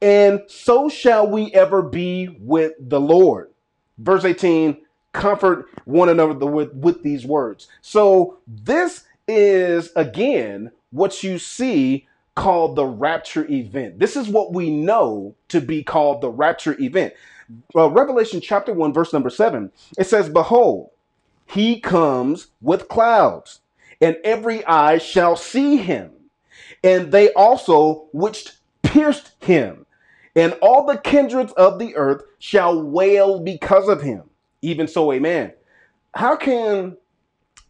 and 0.03 0.43
so 0.47 0.89
shall 0.89 1.29
we 1.29 1.53
ever 1.53 1.83
be 1.83 2.29
with 2.41 2.73
the 2.79 3.01
Lord. 3.01 3.51
Verse 3.99 4.25
18, 4.25 4.79
comfort 5.13 5.67
one 5.85 6.09
another 6.09 6.47
with, 6.47 6.73
with 6.75 7.03
these 7.03 7.27
words. 7.27 7.69
So, 7.83 8.39
this 8.47 9.05
is 9.29 9.91
again 9.95 10.73
what 10.91 11.23
you 11.23 11.39
see 11.39 12.09
called 12.35 12.77
the 12.77 12.87
rapture 12.87 13.47
event. 13.51 13.99
This 13.99 14.17
is 14.17 14.29
what 14.29 14.53
we 14.53 14.71
know 14.71 15.35
to 15.49 15.61
be 15.61 15.83
called 15.83 16.21
the 16.21 16.31
rapture 16.31 16.81
event. 16.81 17.13
Uh, 17.75 17.91
Revelation 17.91 18.41
chapter 18.41 18.73
1, 18.73 18.93
verse 18.93 19.13
number 19.13 19.31
7, 19.31 19.71
it 19.99 20.07
says, 20.07 20.29
Behold, 20.29 20.91
he 21.47 21.81
comes 21.81 22.49
with 22.61 22.89
clouds, 22.89 23.61
and 24.01 24.17
every 24.25 24.65
eye 24.65 24.99
shall 24.99 25.37
see 25.37 25.77
him 25.77 26.13
and 26.83 27.13
they 27.13 27.33
also 27.35 28.09
which 28.13 28.51
pierced 28.83 29.33
him. 29.41 29.87
And 30.37 30.53
all 30.63 30.87
the 30.87 30.99
kindreds 30.99 31.53
of 31.53 31.79
the 31.79 31.97
earth 31.97 32.23
shall 32.39 32.81
wail 32.83 33.41
because 33.41 33.89
of 33.89 34.03
him. 34.03 34.23
Even 34.63 34.87
so, 34.87 35.13
amen. 35.13 35.53
How 36.15 36.37
can, 36.37 36.97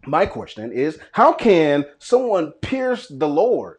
my 0.07 0.27
question 0.27 0.73
is, 0.73 0.99
how 1.13 1.33
can 1.33 1.87
someone 1.99 2.53
pierce 2.53 3.09
the 3.09 3.29
Lord? 3.29 3.79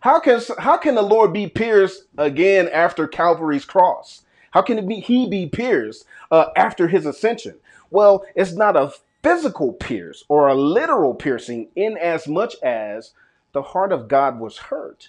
How 0.00 0.20
can, 0.20 0.40
how 0.58 0.76
can 0.76 0.94
the 0.94 1.02
Lord 1.02 1.32
be 1.32 1.48
pierced 1.48 2.04
again 2.16 2.68
after 2.68 3.08
Calvary's 3.08 3.64
cross? 3.64 4.22
How 4.52 4.62
can 4.62 4.86
be, 4.86 5.00
he 5.00 5.28
be 5.28 5.46
pierced 5.46 6.04
uh, 6.30 6.46
after 6.56 6.88
his 6.88 7.06
ascension? 7.06 7.56
Well, 7.90 8.24
it's 8.34 8.52
not 8.52 8.76
a 8.76 8.92
physical 9.22 9.72
pierce 9.72 10.24
or 10.28 10.48
a 10.48 10.54
literal 10.54 11.14
piercing 11.14 11.68
in 11.74 11.98
as 11.98 12.28
much 12.28 12.54
as 12.62 13.12
the 13.56 13.62
heart 13.62 13.90
of 13.90 14.06
God 14.06 14.38
was 14.38 14.58
hurt 14.58 15.08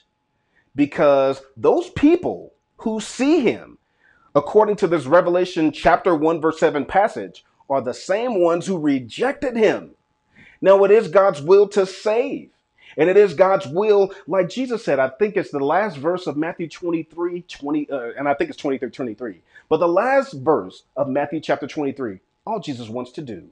because 0.74 1.42
those 1.58 1.90
people 1.90 2.54
who 2.78 3.02
see 3.02 3.42
him, 3.42 3.78
according 4.34 4.78
to 4.78 4.88
this 4.88 5.06
Revelation 5.06 5.74
chapter 5.74 6.16
1, 6.16 6.40
verse 6.40 6.58
7 6.58 6.86
passage, 6.86 7.44
are 7.70 7.82
the 7.82 7.94
same 7.94 8.42
ones 8.42 8.66
who 8.66 8.78
rejected 8.78 9.58
him. 9.58 9.92
Now, 10.62 10.86
it 10.86 10.92
is 10.92 11.10
God's 11.10 11.42
will 11.42 11.68
to 11.68 11.86
save. 11.86 12.52
And 12.96 13.10
it 13.10 13.18
is 13.18 13.34
God's 13.34 13.68
will, 13.68 14.14
like 14.28 14.48
Jesus 14.48 14.86
said, 14.86 14.98
I 14.98 15.10
think 15.10 15.36
it's 15.36 15.52
the 15.52 15.60
last 15.60 15.98
verse 15.98 16.26
of 16.26 16.38
Matthew 16.38 16.70
23, 16.70 17.42
20, 17.42 17.92
uh, 17.92 18.12
and 18.18 18.30
I 18.30 18.34
think 18.34 18.50
it's 18.50 18.58
23, 18.58 18.90
23. 18.90 19.42
But 19.68 19.78
the 19.82 19.90
last 19.90 20.32
verse 20.32 20.84
of 20.96 21.10
Matthew 21.10 21.42
chapter 21.42 21.68
23, 21.68 22.22
all 22.46 22.62
Jesus 22.62 22.88
wants 22.88 23.12
to 23.12 23.22
do 23.22 23.50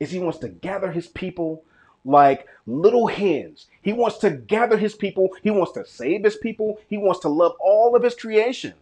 is 0.00 0.10
he 0.10 0.18
wants 0.18 0.38
to 0.38 0.48
gather 0.48 0.90
his 0.90 1.06
people 1.06 1.62
like 2.04 2.46
little 2.66 3.06
hens. 3.06 3.66
He 3.80 3.92
wants 3.92 4.18
to 4.18 4.30
gather 4.30 4.76
his 4.76 4.94
people. 4.94 5.30
He 5.42 5.50
wants 5.50 5.72
to 5.72 5.86
save 5.86 6.24
his 6.24 6.36
people. 6.36 6.80
He 6.88 6.98
wants 6.98 7.20
to 7.20 7.28
love 7.28 7.52
all 7.60 7.94
of 7.94 8.02
his 8.02 8.14
creation. 8.14 8.74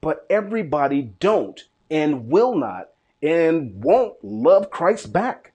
But 0.00 0.26
everybody 0.28 1.02
don't 1.20 1.62
and 1.90 2.28
will 2.28 2.54
not 2.54 2.90
and 3.22 3.82
won't 3.82 4.22
love 4.22 4.70
Christ 4.70 5.12
back. 5.12 5.52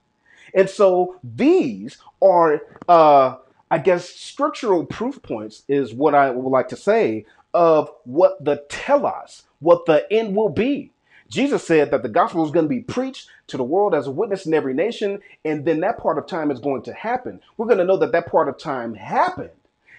And 0.54 0.68
so 0.68 1.16
these 1.22 1.98
are, 2.20 2.62
uh, 2.88 3.36
I 3.70 3.78
guess, 3.78 4.08
scriptural 4.08 4.84
proof 4.84 5.22
points 5.22 5.62
is 5.68 5.94
what 5.94 6.14
I 6.14 6.30
would 6.30 6.50
like 6.50 6.68
to 6.68 6.76
say 6.76 7.26
of 7.54 7.90
what 8.04 8.44
the 8.44 8.64
telos, 8.68 9.44
what 9.60 9.86
the 9.86 10.12
end 10.12 10.34
will 10.34 10.48
be. 10.48 10.90
Jesus 11.30 11.64
said 11.64 11.92
that 11.92 12.02
the 12.02 12.08
gospel 12.08 12.44
is 12.44 12.50
going 12.50 12.64
to 12.64 12.68
be 12.68 12.80
preached 12.80 13.28
to 13.46 13.56
the 13.56 13.62
world 13.62 13.94
as 13.94 14.08
a 14.08 14.10
witness 14.10 14.46
in 14.46 14.52
every 14.52 14.74
nation, 14.74 15.20
and 15.44 15.64
then 15.64 15.80
that 15.80 15.98
part 15.98 16.18
of 16.18 16.26
time 16.26 16.50
is 16.50 16.58
going 16.58 16.82
to 16.82 16.92
happen. 16.92 17.40
We're 17.56 17.66
going 17.66 17.78
to 17.78 17.84
know 17.84 17.96
that 17.98 18.10
that 18.12 18.26
part 18.26 18.48
of 18.48 18.58
time 18.58 18.94
happened 18.94 19.50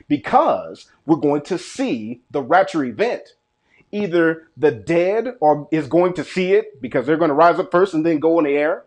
because 0.09 0.89
we're 1.05 1.15
going 1.15 1.43
to 1.43 1.57
see 1.57 2.21
the 2.31 2.41
rapture 2.41 2.83
event. 2.83 3.35
Either 3.93 4.47
the 4.57 4.71
dead 4.71 5.35
or 5.39 5.67
is 5.71 5.87
going 5.87 6.13
to 6.13 6.23
see 6.23 6.53
it 6.53 6.81
because 6.81 7.05
they're 7.05 7.17
going 7.17 7.29
to 7.29 7.33
rise 7.33 7.59
up 7.59 7.71
first 7.71 7.93
and 7.93 8.05
then 8.05 8.19
go 8.19 8.37
in 8.39 8.45
the 8.45 8.51
air, 8.51 8.83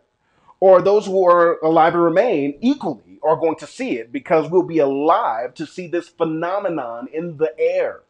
or 0.60 0.82
those 0.82 1.06
who 1.06 1.26
are 1.26 1.58
alive 1.60 1.94
and 1.94 2.02
remain 2.02 2.58
equally 2.60 3.18
are 3.22 3.36
going 3.36 3.56
to 3.56 3.66
see 3.66 3.98
it 3.98 4.12
because 4.12 4.50
we'll 4.50 4.62
be 4.62 4.78
alive 4.78 5.54
to 5.54 5.66
see 5.66 5.86
this 5.86 6.08
phenomenon 6.08 7.08
in 7.12 7.38
the 7.38 7.58
air 7.58 8.02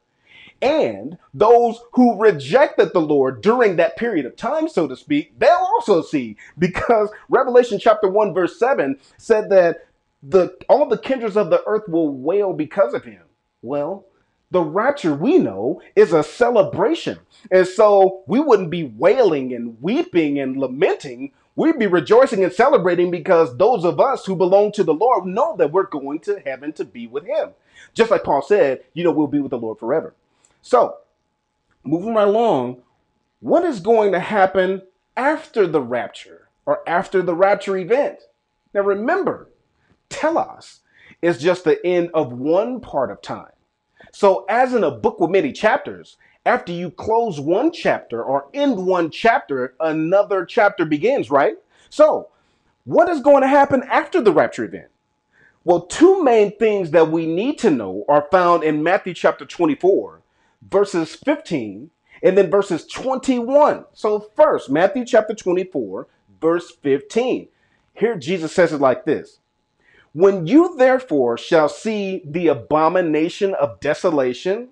and 0.64 1.18
those 1.34 1.78
who 1.92 2.18
rejected 2.18 2.92
the 2.92 3.00
Lord 3.00 3.42
during 3.42 3.76
that 3.76 3.98
period 3.98 4.24
of 4.24 4.34
time, 4.34 4.66
so 4.66 4.88
to 4.88 4.96
speak, 4.96 5.38
they'll 5.38 5.50
also 5.50 6.00
see 6.00 6.36
because 6.58 7.10
Revelation 7.28 7.78
chapter 7.78 8.08
1, 8.08 8.32
verse 8.32 8.58
7 8.58 8.98
said 9.18 9.50
that 9.50 9.86
the 10.22 10.56
all 10.70 10.88
the 10.88 10.96
kindreds 10.96 11.36
of 11.36 11.50
the 11.50 11.62
earth 11.66 11.86
will 11.86 12.08
wail 12.08 12.54
because 12.54 12.94
of 12.94 13.04
him. 13.04 13.20
Well, 13.60 14.06
the 14.50 14.62
rapture 14.62 15.12
we 15.12 15.36
know 15.36 15.82
is 15.94 16.14
a 16.14 16.22
celebration. 16.22 17.18
And 17.50 17.66
so 17.66 18.22
we 18.26 18.40
wouldn't 18.40 18.70
be 18.70 18.84
wailing 18.84 19.52
and 19.52 19.76
weeping 19.82 20.38
and 20.38 20.56
lamenting. 20.56 21.32
We'd 21.56 21.78
be 21.78 21.86
rejoicing 21.86 22.42
and 22.42 22.52
celebrating 22.52 23.10
because 23.10 23.56
those 23.58 23.84
of 23.84 24.00
us 24.00 24.24
who 24.24 24.34
belong 24.34 24.72
to 24.72 24.84
the 24.84 24.94
Lord 24.94 25.26
know 25.26 25.56
that 25.58 25.72
we're 25.72 25.86
going 25.86 26.20
to 26.20 26.40
heaven 26.40 26.72
to 26.74 26.86
be 26.86 27.06
with 27.06 27.26
him. 27.26 27.50
Just 27.92 28.10
like 28.10 28.24
Paul 28.24 28.40
said, 28.40 28.84
you 28.94 29.04
know, 29.04 29.10
we'll 29.10 29.26
be 29.26 29.40
with 29.40 29.50
the 29.50 29.58
Lord 29.58 29.78
forever. 29.78 30.14
So, 30.64 30.96
moving 31.84 32.14
right 32.14 32.26
along, 32.26 32.80
what 33.40 33.64
is 33.64 33.80
going 33.80 34.12
to 34.12 34.18
happen 34.18 34.80
after 35.14 35.66
the 35.66 35.82
rapture 35.82 36.48
or 36.64 36.80
after 36.88 37.20
the 37.20 37.34
rapture 37.34 37.76
event? 37.76 38.20
Now, 38.72 38.80
remember, 38.80 39.50
telos 40.08 40.80
is 41.20 41.36
just 41.36 41.64
the 41.64 41.84
end 41.86 42.08
of 42.14 42.32
one 42.32 42.80
part 42.80 43.10
of 43.10 43.20
time. 43.20 43.52
So, 44.10 44.46
as 44.48 44.72
in 44.72 44.84
a 44.84 44.90
book 44.90 45.20
with 45.20 45.30
many 45.30 45.52
chapters, 45.52 46.16
after 46.46 46.72
you 46.72 46.90
close 46.90 47.38
one 47.38 47.70
chapter 47.70 48.24
or 48.24 48.46
end 48.54 48.86
one 48.86 49.10
chapter, 49.10 49.74
another 49.80 50.46
chapter 50.46 50.86
begins, 50.86 51.30
right? 51.30 51.56
So, 51.90 52.30
what 52.84 53.10
is 53.10 53.20
going 53.20 53.42
to 53.42 53.48
happen 53.48 53.82
after 53.90 54.22
the 54.22 54.32
rapture 54.32 54.64
event? 54.64 54.88
Well, 55.64 55.82
two 55.82 56.24
main 56.24 56.56
things 56.56 56.90
that 56.92 57.10
we 57.10 57.26
need 57.26 57.58
to 57.58 57.70
know 57.70 58.06
are 58.08 58.26
found 58.30 58.64
in 58.64 58.82
Matthew 58.82 59.12
chapter 59.12 59.44
24 59.44 60.22
verses 60.70 61.14
15 61.14 61.90
and 62.22 62.38
then 62.38 62.50
verses 62.50 62.86
21. 62.86 63.84
So, 63.92 64.18
first, 64.34 64.70
Matthew 64.70 65.04
chapter 65.04 65.34
24, 65.34 66.08
verse 66.40 66.72
15. 66.82 67.48
Here 67.94 68.16
Jesus 68.16 68.52
says 68.52 68.72
it 68.72 68.80
like 68.80 69.04
this 69.04 69.38
When 70.12 70.46
you 70.46 70.76
therefore 70.76 71.38
shall 71.38 71.68
see 71.68 72.22
the 72.24 72.48
abomination 72.48 73.54
of 73.54 73.80
desolation 73.80 74.70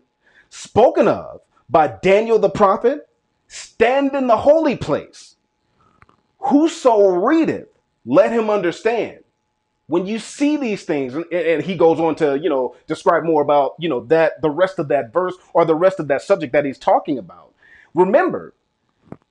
spoken 0.49 1.09
of 1.09 1.41
by 1.69 1.89
Daniel 2.03 2.39
the 2.39 2.51
prophet, 2.51 3.09
stand 3.49 4.15
in 4.15 4.27
the 4.27 4.37
holy 4.37 4.77
place. 4.77 5.37
Whoso 6.39 7.09
readeth, 7.09 7.69
let 8.05 8.33
him 8.33 8.51
understand 8.51 9.21
when 9.93 10.07
you 10.07 10.19
see 10.19 10.57
these 10.57 10.85
things 10.85 11.15
and, 11.15 11.31
and, 11.31 11.63
he 11.63 11.77
goes 11.77 12.01
on 12.01 12.15
to 12.15 12.39
you 12.39 12.49
know 12.49 12.75
describe 12.87 13.25
more 13.25 13.43
about 13.43 13.75
you 13.79 13.91
know 13.91 14.01
that 14.07 14.41
the 14.41 14.49
rest 14.49 14.79
of 14.79 14.89
that 14.89 15.13
verse 15.13 15.35
or 15.53 15.67
the 15.67 15.75
rest 15.75 16.01
of 16.01 16.09
that 16.09 16.23
subject 16.23 16.55
that 16.55 16.65
he's 16.65 16.79
talking 16.79 17.19
about. 17.19 17.53
Remember 17.93 18.55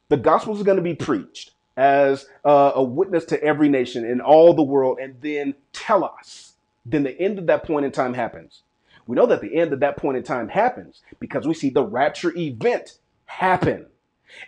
the 0.10 0.18
gospel 0.18 0.56
is 0.56 0.62
going 0.62 0.78
to 0.78 0.84
be 0.84 0.94
preached 0.94 1.54
as 1.78 2.28
uh, 2.46 2.74
a 2.76 2.84
witness 2.84 3.26
to 3.26 3.44
every 3.44 3.70
nation 3.70 4.06
in 4.06 4.22
all 4.22 4.54
the 4.54 4.62
world 4.62 5.00
and 5.02 5.20
then 5.22 5.56
telos. 5.74 6.54
Then 6.86 7.02
the 7.02 7.20
end 7.20 7.40
of 7.40 7.48
that 7.48 7.64
point 7.64 7.88
in 7.88 7.92
time 7.92 8.14
happens. 8.14 8.62
We 9.08 9.16
know 9.16 9.26
that 9.26 9.42
the 9.42 9.56
end 9.56 9.74
of 9.74 9.80
that 9.80 9.98
point 9.98 10.18
in 10.18 10.24
time 10.24 10.48
happens 10.48 11.02
because 11.20 11.48
we 11.48 11.56
see 11.56 11.72
the 11.72 11.84
rapture 11.84 12.38
event 12.38 13.00
happen. 13.26 13.88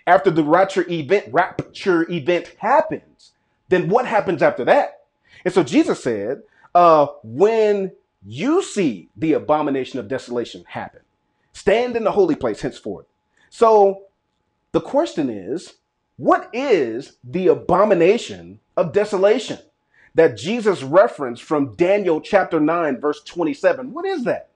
After 0.06 0.30
the 0.30 0.44
rapture 0.44 0.86
event 0.88 1.26
rapture 1.32 2.08
event 2.12 2.56
happens 2.60 3.32
then 3.70 3.90
what 3.90 4.06
happens 4.06 4.44
after 4.44 4.66
that 4.66 5.03
and 5.46 5.54
so 5.54 5.64
Jesus 5.64 6.04
said, 6.04 6.44
uh, 6.76 7.08
when 7.24 7.92
you 8.26 8.64
see 8.64 9.10
the 9.16 9.34
abomination 9.34 10.00
of 10.00 10.08
desolation 10.08 10.64
happen, 10.68 11.02
stand 11.52 11.96
in 11.96 12.04
the 12.04 12.12
holy 12.12 12.36
place 12.36 12.62
henceforth. 12.62 13.06
So 13.50 14.04
the 14.72 14.82
question 14.82 15.30
is, 15.30 15.76
what 16.18 16.50
is 16.54 17.18
the 17.24 17.48
abomination 17.48 18.60
of 18.78 18.94
desolation 18.94 19.60
that 20.16 20.38
Jesus 20.38 20.84
referenced 20.84 21.44
from 21.44 21.76
Daniel 21.76 22.22
chapter 22.22 22.60
9, 22.60 23.00
verse 23.00 23.22
27? 23.24 23.92
What 23.92 24.06
is 24.06 24.24
that? 24.24 24.50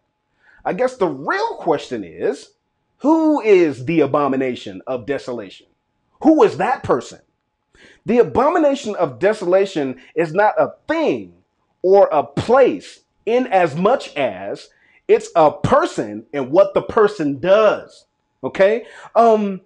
I 0.63 0.73
guess 0.73 0.97
the 0.97 1.07
real 1.07 1.55
question 1.57 2.03
is, 2.03 2.51
who 2.99 3.41
is 3.41 3.85
the 3.85 4.01
abomination 4.01 4.81
of 4.87 5.05
desolation? 5.05 5.67
Who 6.23 6.43
is 6.43 6.57
that 6.57 6.83
person? 6.83 7.19
The 8.07 8.19
abomination 8.19 8.95
of 8.95 9.19
desolation 9.19 9.99
is 10.15 10.33
not 10.33 10.53
a 10.57 10.75
thing 10.87 11.33
or 11.81 12.07
a 12.09 12.23
place 12.23 13.01
in 13.25 13.47
as 13.47 13.75
much 13.75 14.15
as 14.15 14.69
it's 15.09 15.29
a 15.35 15.51
person 15.51 16.25
and 16.31 16.49
what 16.49 16.73
the 16.73 16.83
person 16.83 17.39
does. 17.39 18.05
Okay? 18.45 18.85
Um 19.13 19.59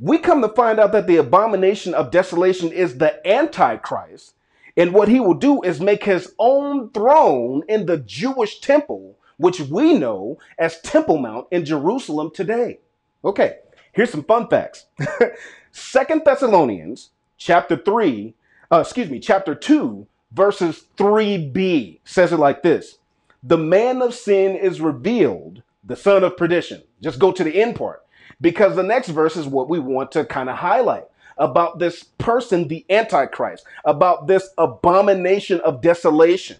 we 0.00 0.16
come 0.16 0.40
to 0.40 0.48
find 0.48 0.80
out 0.80 0.92
that 0.92 1.06
the 1.06 1.16
abomination 1.16 1.92
of 1.92 2.10
desolation 2.10 2.72
is 2.72 2.96
the 2.96 3.20
antichrist 3.28 4.32
and 4.78 4.94
what 4.94 5.08
he 5.08 5.20
will 5.20 5.34
do 5.34 5.60
is 5.60 5.78
make 5.78 6.04
his 6.04 6.32
own 6.38 6.88
throne 6.92 7.64
in 7.68 7.84
the 7.84 7.98
Jewish 7.98 8.60
temple 8.60 9.18
which 9.36 9.60
we 9.60 9.92
know 9.92 10.38
as 10.58 10.80
Temple 10.80 11.18
Mount 11.18 11.48
in 11.50 11.66
Jerusalem 11.66 12.30
today. 12.32 12.78
Okay, 13.22 13.58
here's 13.92 14.10
some 14.10 14.24
fun 14.24 14.48
facts. 14.48 14.86
Second 15.70 16.22
Thessalonians 16.24 17.10
chapter 17.38 17.76
3, 17.76 18.34
uh, 18.70 18.80
excuse 18.80 19.08
me, 19.08 19.18
chapter 19.20 19.54
2, 19.54 20.06
verses 20.32 20.84
3b 20.98 22.00
says 22.04 22.32
it 22.32 22.38
like 22.38 22.62
this 22.62 22.98
The 23.42 23.56
man 23.56 24.02
of 24.02 24.14
sin 24.14 24.56
is 24.56 24.80
revealed, 24.80 25.62
the 25.82 25.96
son 25.96 26.24
of 26.24 26.36
perdition. 26.36 26.82
Just 27.00 27.18
go 27.18 27.32
to 27.32 27.44
the 27.44 27.60
end 27.62 27.76
part 27.76 28.04
because 28.40 28.76
the 28.76 28.82
next 28.82 29.08
verse 29.08 29.36
is 29.36 29.46
what 29.46 29.68
we 29.68 29.78
want 29.78 30.12
to 30.12 30.24
kind 30.24 30.50
of 30.50 30.56
highlight 30.56 31.04
about 31.38 31.78
this 31.78 32.02
person, 32.02 32.68
the 32.68 32.84
Antichrist, 32.90 33.64
about 33.84 34.26
this 34.26 34.50
abomination 34.58 35.60
of 35.60 35.80
desolation. 35.80 36.58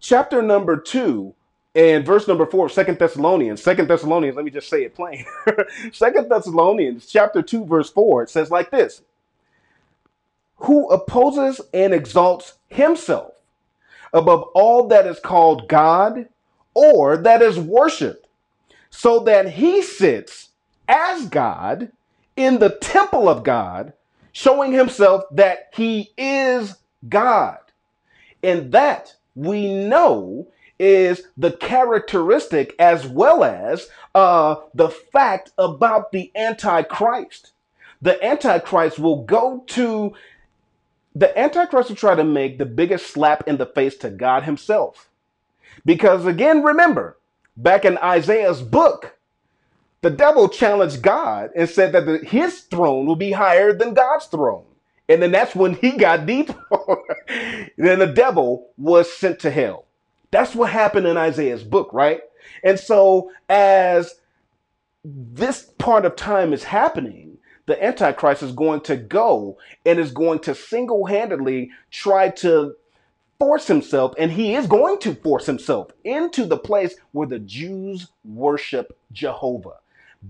Chapter 0.00 0.42
number 0.42 0.76
2 0.76 1.34
and 1.74 2.04
verse 2.04 2.26
number 2.26 2.46
four 2.46 2.66
of 2.66 2.74
Thessalonians, 2.74 3.62
Second 3.62 3.88
Thessalonians, 3.88 4.36
let 4.36 4.44
me 4.44 4.50
just 4.50 4.68
say 4.68 4.82
it 4.82 4.94
plain. 4.94 5.24
Second 5.92 6.28
Thessalonians, 6.28 7.06
chapter 7.06 7.42
two, 7.42 7.64
verse 7.66 7.90
four, 7.90 8.22
it 8.22 8.30
says 8.30 8.50
like 8.50 8.70
this: 8.70 9.02
who 10.58 10.88
opposes 10.90 11.60
and 11.72 11.92
exalts 11.92 12.54
himself 12.68 13.32
above 14.12 14.42
all 14.54 14.88
that 14.88 15.06
is 15.06 15.20
called 15.20 15.68
God 15.68 16.28
or 16.74 17.16
that 17.16 17.42
is 17.42 17.58
worshiped, 17.58 18.26
so 18.90 19.20
that 19.20 19.50
he 19.50 19.82
sits 19.82 20.50
as 20.88 21.28
God 21.28 21.90
in 22.36 22.58
the 22.58 22.70
temple 22.70 23.28
of 23.28 23.42
God, 23.42 23.92
showing 24.32 24.72
himself 24.72 25.24
that 25.32 25.70
he 25.74 26.12
is 26.16 26.76
God. 27.08 27.58
And 28.42 28.72
that 28.72 29.16
we 29.34 29.72
know 29.72 30.48
is 30.78 31.22
the 31.36 31.52
characteristic 31.52 32.74
as 32.78 33.06
well 33.06 33.42
as 33.42 33.88
uh, 34.14 34.56
the 34.74 34.88
fact 34.88 35.50
about 35.58 36.12
the 36.12 36.30
Antichrist. 36.36 37.52
The 38.00 38.24
Antichrist 38.24 38.98
will 39.00 39.24
go 39.24 39.64
to 39.68 40.14
the 41.14 41.36
Antichrist 41.38 41.88
will 41.88 41.96
try 41.96 42.14
to 42.14 42.24
make 42.24 42.58
the 42.58 42.66
biggest 42.66 43.08
slap 43.08 43.46
in 43.48 43.56
the 43.56 43.66
face 43.66 43.96
to 43.98 44.10
God 44.10 44.44
himself. 44.44 45.08
Because 45.84 46.26
again, 46.26 46.62
remember, 46.62 47.18
back 47.56 47.84
in 47.84 47.98
Isaiah's 47.98 48.62
book, 48.62 49.18
the 50.02 50.10
devil 50.10 50.48
challenged 50.48 51.02
God 51.02 51.50
and 51.56 51.68
said 51.68 51.92
that 51.92 52.06
the, 52.06 52.18
his 52.18 52.60
throne 52.62 53.06
will 53.06 53.16
be 53.16 53.32
higher 53.32 53.72
than 53.72 53.94
God's 53.94 54.26
throne. 54.26 54.64
And 55.08 55.22
then 55.22 55.32
that's 55.32 55.54
when 55.56 55.74
he 55.74 55.92
got 55.92 56.26
dethroned. 56.26 56.58
then 57.76 57.98
the 57.98 58.12
devil 58.14 58.70
was 58.76 59.10
sent 59.12 59.40
to 59.40 59.50
hell. 59.50 59.86
That's 60.30 60.54
what 60.54 60.70
happened 60.70 61.06
in 61.06 61.16
Isaiah's 61.16 61.64
book, 61.64 61.92
right? 61.92 62.20
And 62.62 62.78
so 62.78 63.30
as 63.48 64.14
this 65.04 65.64
part 65.78 66.04
of 66.04 66.16
time 66.16 66.52
is 66.52 66.64
happening, 66.64 67.27
the 67.68 67.84
Antichrist 67.84 68.42
is 68.42 68.52
going 68.52 68.80
to 68.80 68.96
go 68.96 69.58
and 69.84 69.98
is 70.00 70.10
going 70.10 70.38
to 70.40 70.54
single 70.54 71.04
handedly 71.04 71.70
try 71.90 72.30
to 72.30 72.74
force 73.38 73.66
himself, 73.66 74.14
and 74.18 74.32
he 74.32 74.54
is 74.54 74.66
going 74.66 74.98
to 75.00 75.14
force 75.14 75.44
himself 75.44 75.90
into 76.02 76.46
the 76.46 76.56
place 76.56 76.96
where 77.12 77.28
the 77.28 77.38
Jews 77.38 78.08
worship 78.24 78.98
Jehovah. 79.12 79.76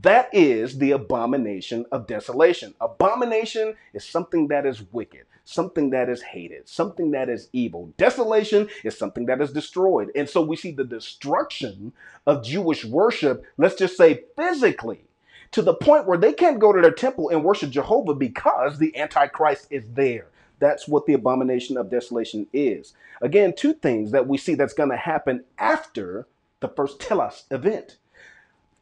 That 0.03 0.29
is 0.35 0.79
the 0.79 0.91
abomination 0.91 1.87
of 1.93 2.09
desolation. 2.09 2.75
Abomination 2.81 3.75
is 3.95 4.05
something 4.05 4.49
that 4.49 4.67
is 4.67 4.83
wicked, 4.93 5.25
something 5.45 5.91
that 5.91 6.09
is 6.11 6.21
hated, 6.21 6.69
something 6.69 7.13
that 7.13 7.29
is 7.29 7.49
evil. 7.53 7.93
Desolation 7.97 8.69
is 8.83 8.99
something 8.99 9.27
that 9.27 9.41
is 9.41 9.53
destroyed. 9.53 10.11
And 10.17 10.29
so 10.29 10.43
we 10.43 10.57
see 10.57 10.73
the 10.73 10.85
destruction 10.85 11.93
of 12.27 12.45
Jewish 12.45 12.85
worship, 12.85 13.47
let's 13.57 13.77
just 13.77 13.97
say 13.97 14.25
physically, 14.37 15.08
to 15.53 15.63
the 15.63 15.75
point 15.75 16.07
where 16.07 16.19
they 16.19 16.33
can't 16.33 16.59
go 16.59 16.73
to 16.73 16.81
their 16.81 16.93
temple 16.93 17.31
and 17.31 17.45
worship 17.45 17.71
Jehovah 17.71 18.15
because 18.15 18.79
the 18.79 18.97
Antichrist 18.97 19.69
is 19.71 19.85
there. 19.95 20.27
That's 20.59 20.89
what 20.89 21.07
the 21.07 21.15
abomination 21.15 21.77
of 21.77 21.91
desolation 21.91 22.47
is. 22.53 22.95
Again, 23.23 23.55
two 23.57 23.75
things 23.75 24.11
that 24.11 24.27
we 24.27 24.37
see 24.39 24.55
that's 24.55 24.75
going 24.75 24.91
to 24.91 24.97
happen 24.97 25.45
after 25.59 26.27
the 26.61 26.69
first 26.69 27.01
telos 27.01 27.45
event. 27.51 27.97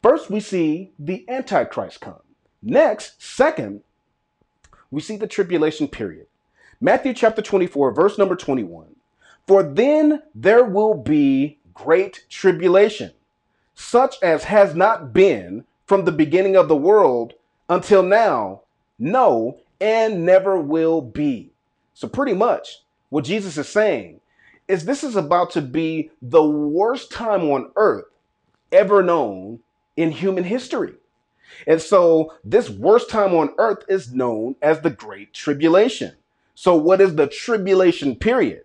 First, 0.01 0.29
we 0.29 0.39
see 0.39 0.91
the 0.97 1.25
Antichrist 1.29 2.01
come. 2.01 2.21
Next, 2.61 3.21
second, 3.21 3.81
we 4.89 5.01
see 5.01 5.17
the 5.17 5.27
tribulation 5.27 5.87
period. 5.87 6.27
Matthew 6.79 7.13
chapter 7.13 7.41
24, 7.41 7.91
verse 7.91 8.17
number 8.17 8.35
21. 8.35 8.95
For 9.47 9.63
then 9.63 10.23
there 10.35 10.63
will 10.63 10.93
be 10.93 11.59
great 11.73 12.25
tribulation, 12.29 13.11
such 13.73 14.15
as 14.21 14.45
has 14.45 14.75
not 14.75 15.13
been 15.13 15.65
from 15.87 16.05
the 16.05 16.11
beginning 16.11 16.55
of 16.55 16.67
the 16.67 16.75
world 16.75 17.33
until 17.69 18.03
now, 18.03 18.61
no, 18.99 19.59
and 19.79 20.25
never 20.25 20.59
will 20.59 21.01
be. 21.01 21.51
So, 21.93 22.07
pretty 22.07 22.33
much 22.33 22.83
what 23.09 23.23
Jesus 23.23 23.57
is 23.57 23.69
saying 23.69 24.19
is 24.67 24.85
this 24.85 25.03
is 25.03 25.15
about 25.15 25.51
to 25.51 25.61
be 25.61 26.11
the 26.21 26.43
worst 26.43 27.11
time 27.11 27.43
on 27.49 27.71
earth 27.75 28.05
ever 28.71 29.01
known 29.01 29.59
in 29.95 30.11
human 30.11 30.43
history. 30.43 30.93
And 31.65 31.81
so, 31.81 32.33
this 32.43 32.69
worst 32.69 33.09
time 33.09 33.33
on 33.33 33.53
earth 33.57 33.83
is 33.87 34.13
known 34.13 34.55
as 34.61 34.81
the 34.81 34.89
Great 34.89 35.33
Tribulation. 35.33 36.15
So, 36.53 36.75
what 36.75 37.01
is 37.01 37.15
the 37.15 37.27
tribulation 37.27 38.15
period? 38.15 38.63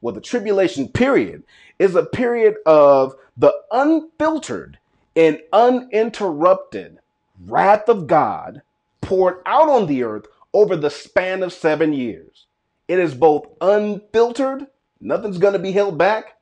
Well, 0.00 0.14
the 0.14 0.20
tribulation 0.20 0.88
period 0.88 1.42
is 1.78 1.94
a 1.94 2.04
period 2.04 2.54
of 2.64 3.14
the 3.36 3.52
unfiltered 3.70 4.78
and 5.16 5.40
uninterrupted 5.52 6.98
wrath 7.46 7.88
of 7.88 8.06
God 8.06 8.62
poured 9.00 9.42
out 9.46 9.68
on 9.68 9.86
the 9.86 10.02
earth 10.02 10.26
over 10.52 10.76
the 10.76 10.90
span 10.90 11.42
of 11.42 11.52
seven 11.52 11.92
years. 11.92 12.46
It 12.88 12.98
is 12.98 13.14
both 13.14 13.46
unfiltered, 13.60 14.66
nothing's 15.00 15.38
going 15.38 15.52
to 15.52 15.58
be 15.58 15.72
held 15.72 15.96
back, 15.96 16.36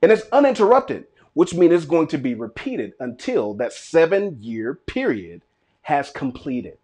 and 0.00 0.10
it's 0.10 0.26
uninterrupted, 0.32 1.06
which 1.34 1.54
means 1.54 1.72
it's 1.72 1.84
going 1.84 2.08
to 2.08 2.18
be 2.18 2.34
repeated 2.34 2.92
until 2.98 3.54
that 3.54 3.72
seven 3.72 4.38
year 4.40 4.74
period 4.74 5.42
has 5.82 6.10
completed. 6.10 6.78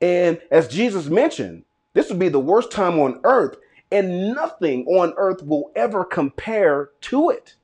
And 0.00 0.40
as 0.50 0.68
Jesus 0.68 1.06
mentioned, 1.06 1.64
this 1.94 2.08
would 2.08 2.18
be 2.18 2.28
the 2.28 2.40
worst 2.40 2.70
time 2.70 2.98
on 2.98 3.20
earth, 3.24 3.56
and 3.90 4.32
nothing 4.34 4.86
on 4.86 5.14
earth 5.16 5.42
will 5.42 5.70
ever 5.76 6.04
compare 6.04 6.90
to 7.02 7.30
it. 7.30 7.54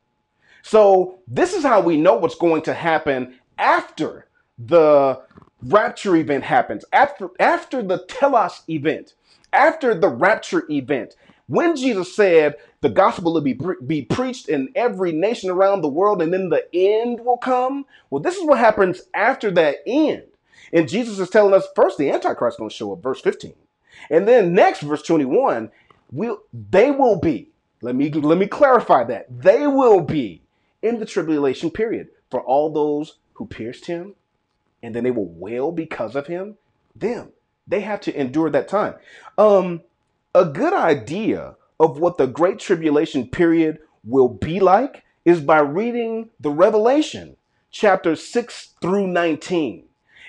So, 0.63 1.19
this 1.27 1.55
is 1.55 1.63
how 1.63 1.81
we 1.81 1.97
know 1.97 2.17
what's 2.17 2.35
going 2.35 2.63
to 2.63 2.75
happen 2.75 3.39
after 3.59 4.27
the 4.59 5.21
rapture 5.63 6.17
event 6.17 6.45
happens, 6.45 6.85
after, 6.93 7.31
after 7.39 7.83
the 7.83 8.05
telos 8.09 8.63
event, 8.69 9.15
after 9.53 9.95
the 9.95 10.09
rapture 10.09 10.65
event. 10.71 11.15
When 11.47 11.77
Jesus 11.77 12.15
said 12.15 12.57
the 12.83 12.91
gospel 12.91 13.33
will 13.33 13.41
be, 13.41 13.59
be 13.87 14.03
preached 14.03 14.49
in 14.49 14.69
every 14.75 15.13
nation 15.13 15.51
around 15.51 15.81
the 15.81 15.89
world 15.89 16.21
and 16.21 16.33
then 16.33 16.51
the 16.51 16.65
end 16.75 17.21
will 17.21 17.39
come, 17.39 17.87
well, 18.11 18.21
this 18.21 18.37
is 18.37 18.47
what 18.47 18.59
happens 18.59 19.03
after 19.15 19.51
that 19.53 19.77
end. 19.87 20.25
And 20.73 20.89
Jesus 20.89 21.19
is 21.19 21.31
telling 21.31 21.55
us 21.55 21.67
first 21.75 21.97
the 21.97 22.11
Antichrist 22.11 22.57
is 22.57 22.59
going 22.59 22.71
to 22.71 22.77
show 22.77 22.93
up, 22.93 23.03
verse 23.03 23.21
15. 23.21 23.55
And 24.11 24.29
then 24.29 24.53
next, 24.53 24.81
verse 24.81 25.03
21, 25.03 25.71
will 26.13 26.43
they 26.53 26.91
will 26.91 27.19
be. 27.19 27.51
Let 27.81 27.95
me 27.95 28.11
let 28.11 28.39
me 28.39 28.47
clarify 28.47 29.05
that. 29.05 29.27
They 29.31 29.67
will 29.67 30.01
be 30.01 30.43
in 30.83 30.99
the 30.99 31.07
tribulation 31.07 31.71
period 31.71 32.09
for 32.31 32.41
all 32.41 32.71
those 32.71 33.19
who 33.35 33.47
pierced 33.47 33.87
him, 33.87 34.15
and 34.83 34.95
then 34.95 35.05
they 35.05 35.11
will 35.11 35.29
wail 35.29 35.73
because 35.73 36.15
of 36.15 36.27
him. 36.27 36.57
Them. 36.95 37.33
They 37.67 37.81
have 37.81 38.01
to 38.03 38.19
endure 38.19 38.51
that 38.51 38.69
time. 38.69 38.95
Um, 39.37 39.83
a 40.35 40.45
good 40.45 40.73
idea 40.73 41.57
of 41.79 41.99
what 41.99 42.19
the 42.19 42.27
great 42.27 42.59
tribulation 42.59 43.27
period 43.29 43.79
will 44.05 44.29
be 44.29 44.61
like 44.61 45.05
is 45.25 45.41
by 45.41 45.61
reading 45.61 46.31
the 46.41 46.51
Revelation, 46.51 47.37
chapters 47.71 48.25
6 48.25 48.75
through 48.81 49.07
19. 49.07 49.85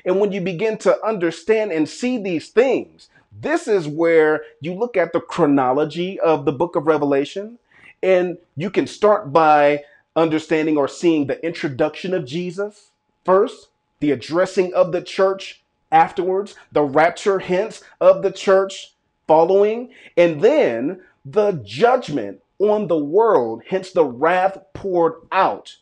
And 0.05 0.19
when 0.19 0.31
you 0.31 0.41
begin 0.41 0.77
to 0.79 1.05
understand 1.05 1.71
and 1.71 1.87
see 1.87 2.17
these 2.17 2.49
things, 2.49 3.09
this 3.31 3.67
is 3.67 3.87
where 3.87 4.43
you 4.59 4.73
look 4.73 4.97
at 4.97 5.13
the 5.13 5.21
chronology 5.21 6.19
of 6.19 6.45
the 6.45 6.51
book 6.51 6.75
of 6.75 6.87
Revelation, 6.87 7.59
and 8.01 8.37
you 8.55 8.69
can 8.69 8.87
start 8.87 9.31
by 9.31 9.83
understanding 10.19 10.77
or 10.77 10.87
seeing 10.87 11.25
the 11.25 11.43
introduction 11.45 12.13
of 12.13 12.25
Jesus 12.25 12.91
first, 13.25 13.69
the 13.99 14.11
addressing 14.11 14.73
of 14.73 14.91
the 14.91 15.01
church 15.01 15.63
afterwards, 15.91 16.55
the 16.71 16.83
rapture 16.83 17.39
hints 17.39 17.81
of 17.99 18.21
the 18.21 18.31
church 18.31 18.93
following, 19.27 19.91
and 20.17 20.41
then 20.41 21.01
the 21.25 21.53
judgment 21.63 22.41
on 22.59 22.87
the 22.87 22.97
world, 22.97 23.63
hence 23.67 23.91
the 23.91 24.05
wrath 24.05 24.57
poured 24.73 25.13
out 25.31 25.77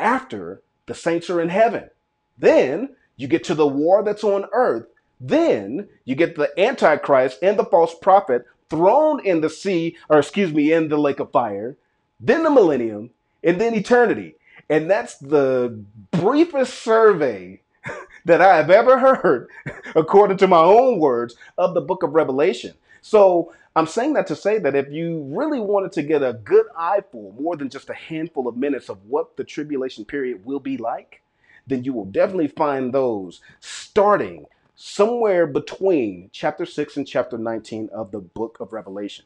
after 0.00 0.62
the 0.86 0.94
saints 0.94 1.28
are 1.30 1.40
in 1.40 1.48
heaven. 1.48 1.90
Then 2.38 2.90
you 3.16 3.28
get 3.28 3.44
to 3.44 3.54
the 3.54 3.66
war 3.66 4.02
that's 4.02 4.24
on 4.24 4.46
earth. 4.52 4.86
Then 5.20 5.88
you 6.04 6.14
get 6.14 6.34
the 6.34 6.50
Antichrist 6.58 7.38
and 7.42 7.58
the 7.58 7.64
false 7.64 7.94
prophet 7.94 8.46
thrown 8.68 9.24
in 9.24 9.42
the 9.42 9.50
sea, 9.50 9.96
or 10.08 10.18
excuse 10.18 10.52
me, 10.52 10.72
in 10.72 10.88
the 10.88 10.96
lake 10.96 11.20
of 11.20 11.30
fire. 11.30 11.76
Then 12.18 12.42
the 12.42 12.50
millennium, 12.50 13.10
and 13.42 13.60
then 13.60 13.74
eternity. 13.74 14.36
And 14.68 14.90
that's 14.90 15.18
the 15.18 15.78
briefest 16.10 16.82
survey 16.82 17.60
that 18.24 18.40
I 18.40 18.56
have 18.56 18.70
ever 18.70 18.98
heard, 18.98 19.48
according 19.94 20.38
to 20.38 20.46
my 20.46 20.62
own 20.62 20.98
words, 20.98 21.36
of 21.58 21.74
the 21.74 21.80
book 21.80 22.02
of 22.02 22.14
Revelation. 22.14 22.74
So 23.00 23.52
I'm 23.74 23.86
saying 23.86 24.12
that 24.14 24.26
to 24.28 24.36
say 24.36 24.58
that 24.58 24.76
if 24.76 24.90
you 24.90 25.22
really 25.28 25.60
wanted 25.60 25.92
to 25.92 26.02
get 26.02 26.22
a 26.22 26.34
good 26.34 26.66
eyeful, 26.76 27.34
more 27.38 27.56
than 27.56 27.68
just 27.68 27.90
a 27.90 27.94
handful 27.94 28.46
of 28.46 28.56
minutes 28.56 28.88
of 28.88 29.04
what 29.06 29.36
the 29.36 29.44
tribulation 29.44 30.04
period 30.04 30.44
will 30.44 30.60
be 30.60 30.76
like, 30.76 31.22
then 31.66 31.84
you 31.84 31.92
will 31.92 32.04
definitely 32.04 32.48
find 32.48 32.92
those 32.92 33.40
starting 33.60 34.46
somewhere 34.74 35.46
between 35.46 36.28
chapter 36.32 36.66
6 36.66 36.96
and 36.96 37.06
chapter 37.06 37.38
19 37.38 37.88
of 37.92 38.10
the 38.10 38.20
book 38.20 38.58
of 38.60 38.72
Revelation. 38.72 39.24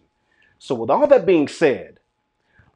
So, 0.59 0.75
with 0.75 0.91
all 0.91 1.07
that 1.07 1.27
being 1.27 1.49
said, 1.49 1.99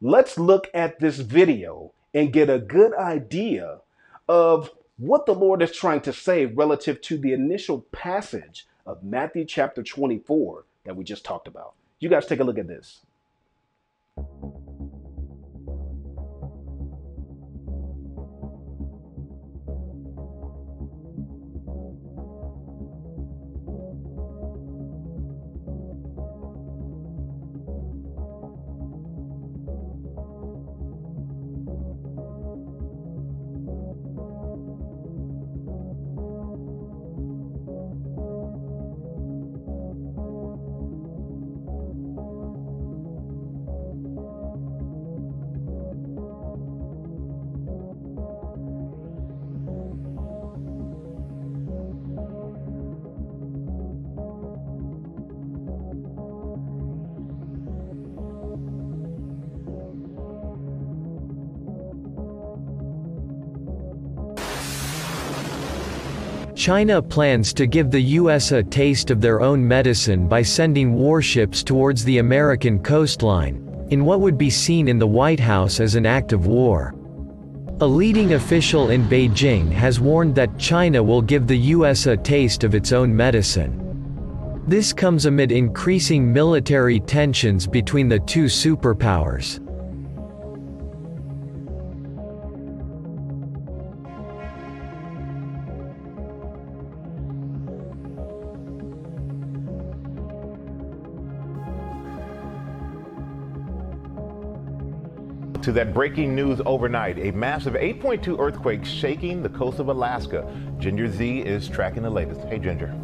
let's 0.00 0.38
look 0.38 0.68
at 0.72 0.98
this 0.98 1.18
video 1.18 1.92
and 2.14 2.32
get 2.32 2.50
a 2.50 2.58
good 2.58 2.94
idea 2.96 3.80
of 4.28 4.70
what 4.96 5.26
the 5.26 5.34
Lord 5.34 5.62
is 5.62 5.72
trying 5.72 6.00
to 6.02 6.12
say 6.12 6.46
relative 6.46 7.00
to 7.02 7.18
the 7.18 7.32
initial 7.32 7.82
passage 7.92 8.66
of 8.86 9.02
Matthew 9.02 9.44
chapter 9.44 9.82
24 9.82 10.64
that 10.84 10.96
we 10.96 11.04
just 11.04 11.24
talked 11.24 11.48
about. 11.48 11.74
You 12.00 12.08
guys 12.08 12.26
take 12.26 12.40
a 12.40 12.44
look 12.44 12.58
at 12.58 12.66
this. 12.66 13.00
China 66.60 67.00
plans 67.00 67.54
to 67.54 67.66
give 67.66 67.90
the 67.90 68.02
U.S. 68.20 68.52
a 68.52 68.62
taste 68.62 69.10
of 69.10 69.22
their 69.22 69.40
own 69.40 69.66
medicine 69.66 70.28
by 70.28 70.42
sending 70.42 70.92
warships 70.92 71.62
towards 71.62 72.04
the 72.04 72.18
American 72.18 72.78
coastline, 72.80 73.86
in 73.88 74.04
what 74.04 74.20
would 74.20 74.36
be 74.36 74.50
seen 74.50 74.86
in 74.86 74.98
the 74.98 75.06
White 75.06 75.40
House 75.40 75.80
as 75.80 75.94
an 75.94 76.04
act 76.04 76.34
of 76.34 76.44
war. 76.44 76.94
A 77.80 77.86
leading 77.86 78.34
official 78.34 78.90
in 78.90 79.04
Beijing 79.04 79.72
has 79.72 80.00
warned 80.00 80.34
that 80.34 80.58
China 80.58 81.02
will 81.02 81.22
give 81.22 81.46
the 81.46 81.56
U.S. 81.56 82.04
a 82.04 82.14
taste 82.14 82.62
of 82.62 82.74
its 82.74 82.92
own 82.92 83.16
medicine. 83.16 84.62
This 84.66 84.92
comes 84.92 85.24
amid 85.24 85.52
increasing 85.52 86.30
military 86.30 87.00
tensions 87.00 87.66
between 87.66 88.06
the 88.06 88.18
two 88.18 88.44
superpowers. 88.44 89.66
To 105.62 105.72
that 105.72 105.92
breaking 105.92 106.34
news 106.34 106.62
overnight, 106.64 107.18
a 107.18 107.32
massive 107.32 107.74
8.2 107.74 108.38
earthquake 108.38 108.82
shaking 108.82 109.42
the 109.42 109.50
coast 109.50 109.78
of 109.78 109.88
Alaska. 109.88 110.50
Ginger 110.78 111.06
Zee 111.06 111.40
is 111.40 111.68
tracking 111.68 112.02
the 112.02 112.08
latest. 112.08 112.40
Hey, 112.42 112.58
Ginger. 112.58 112.98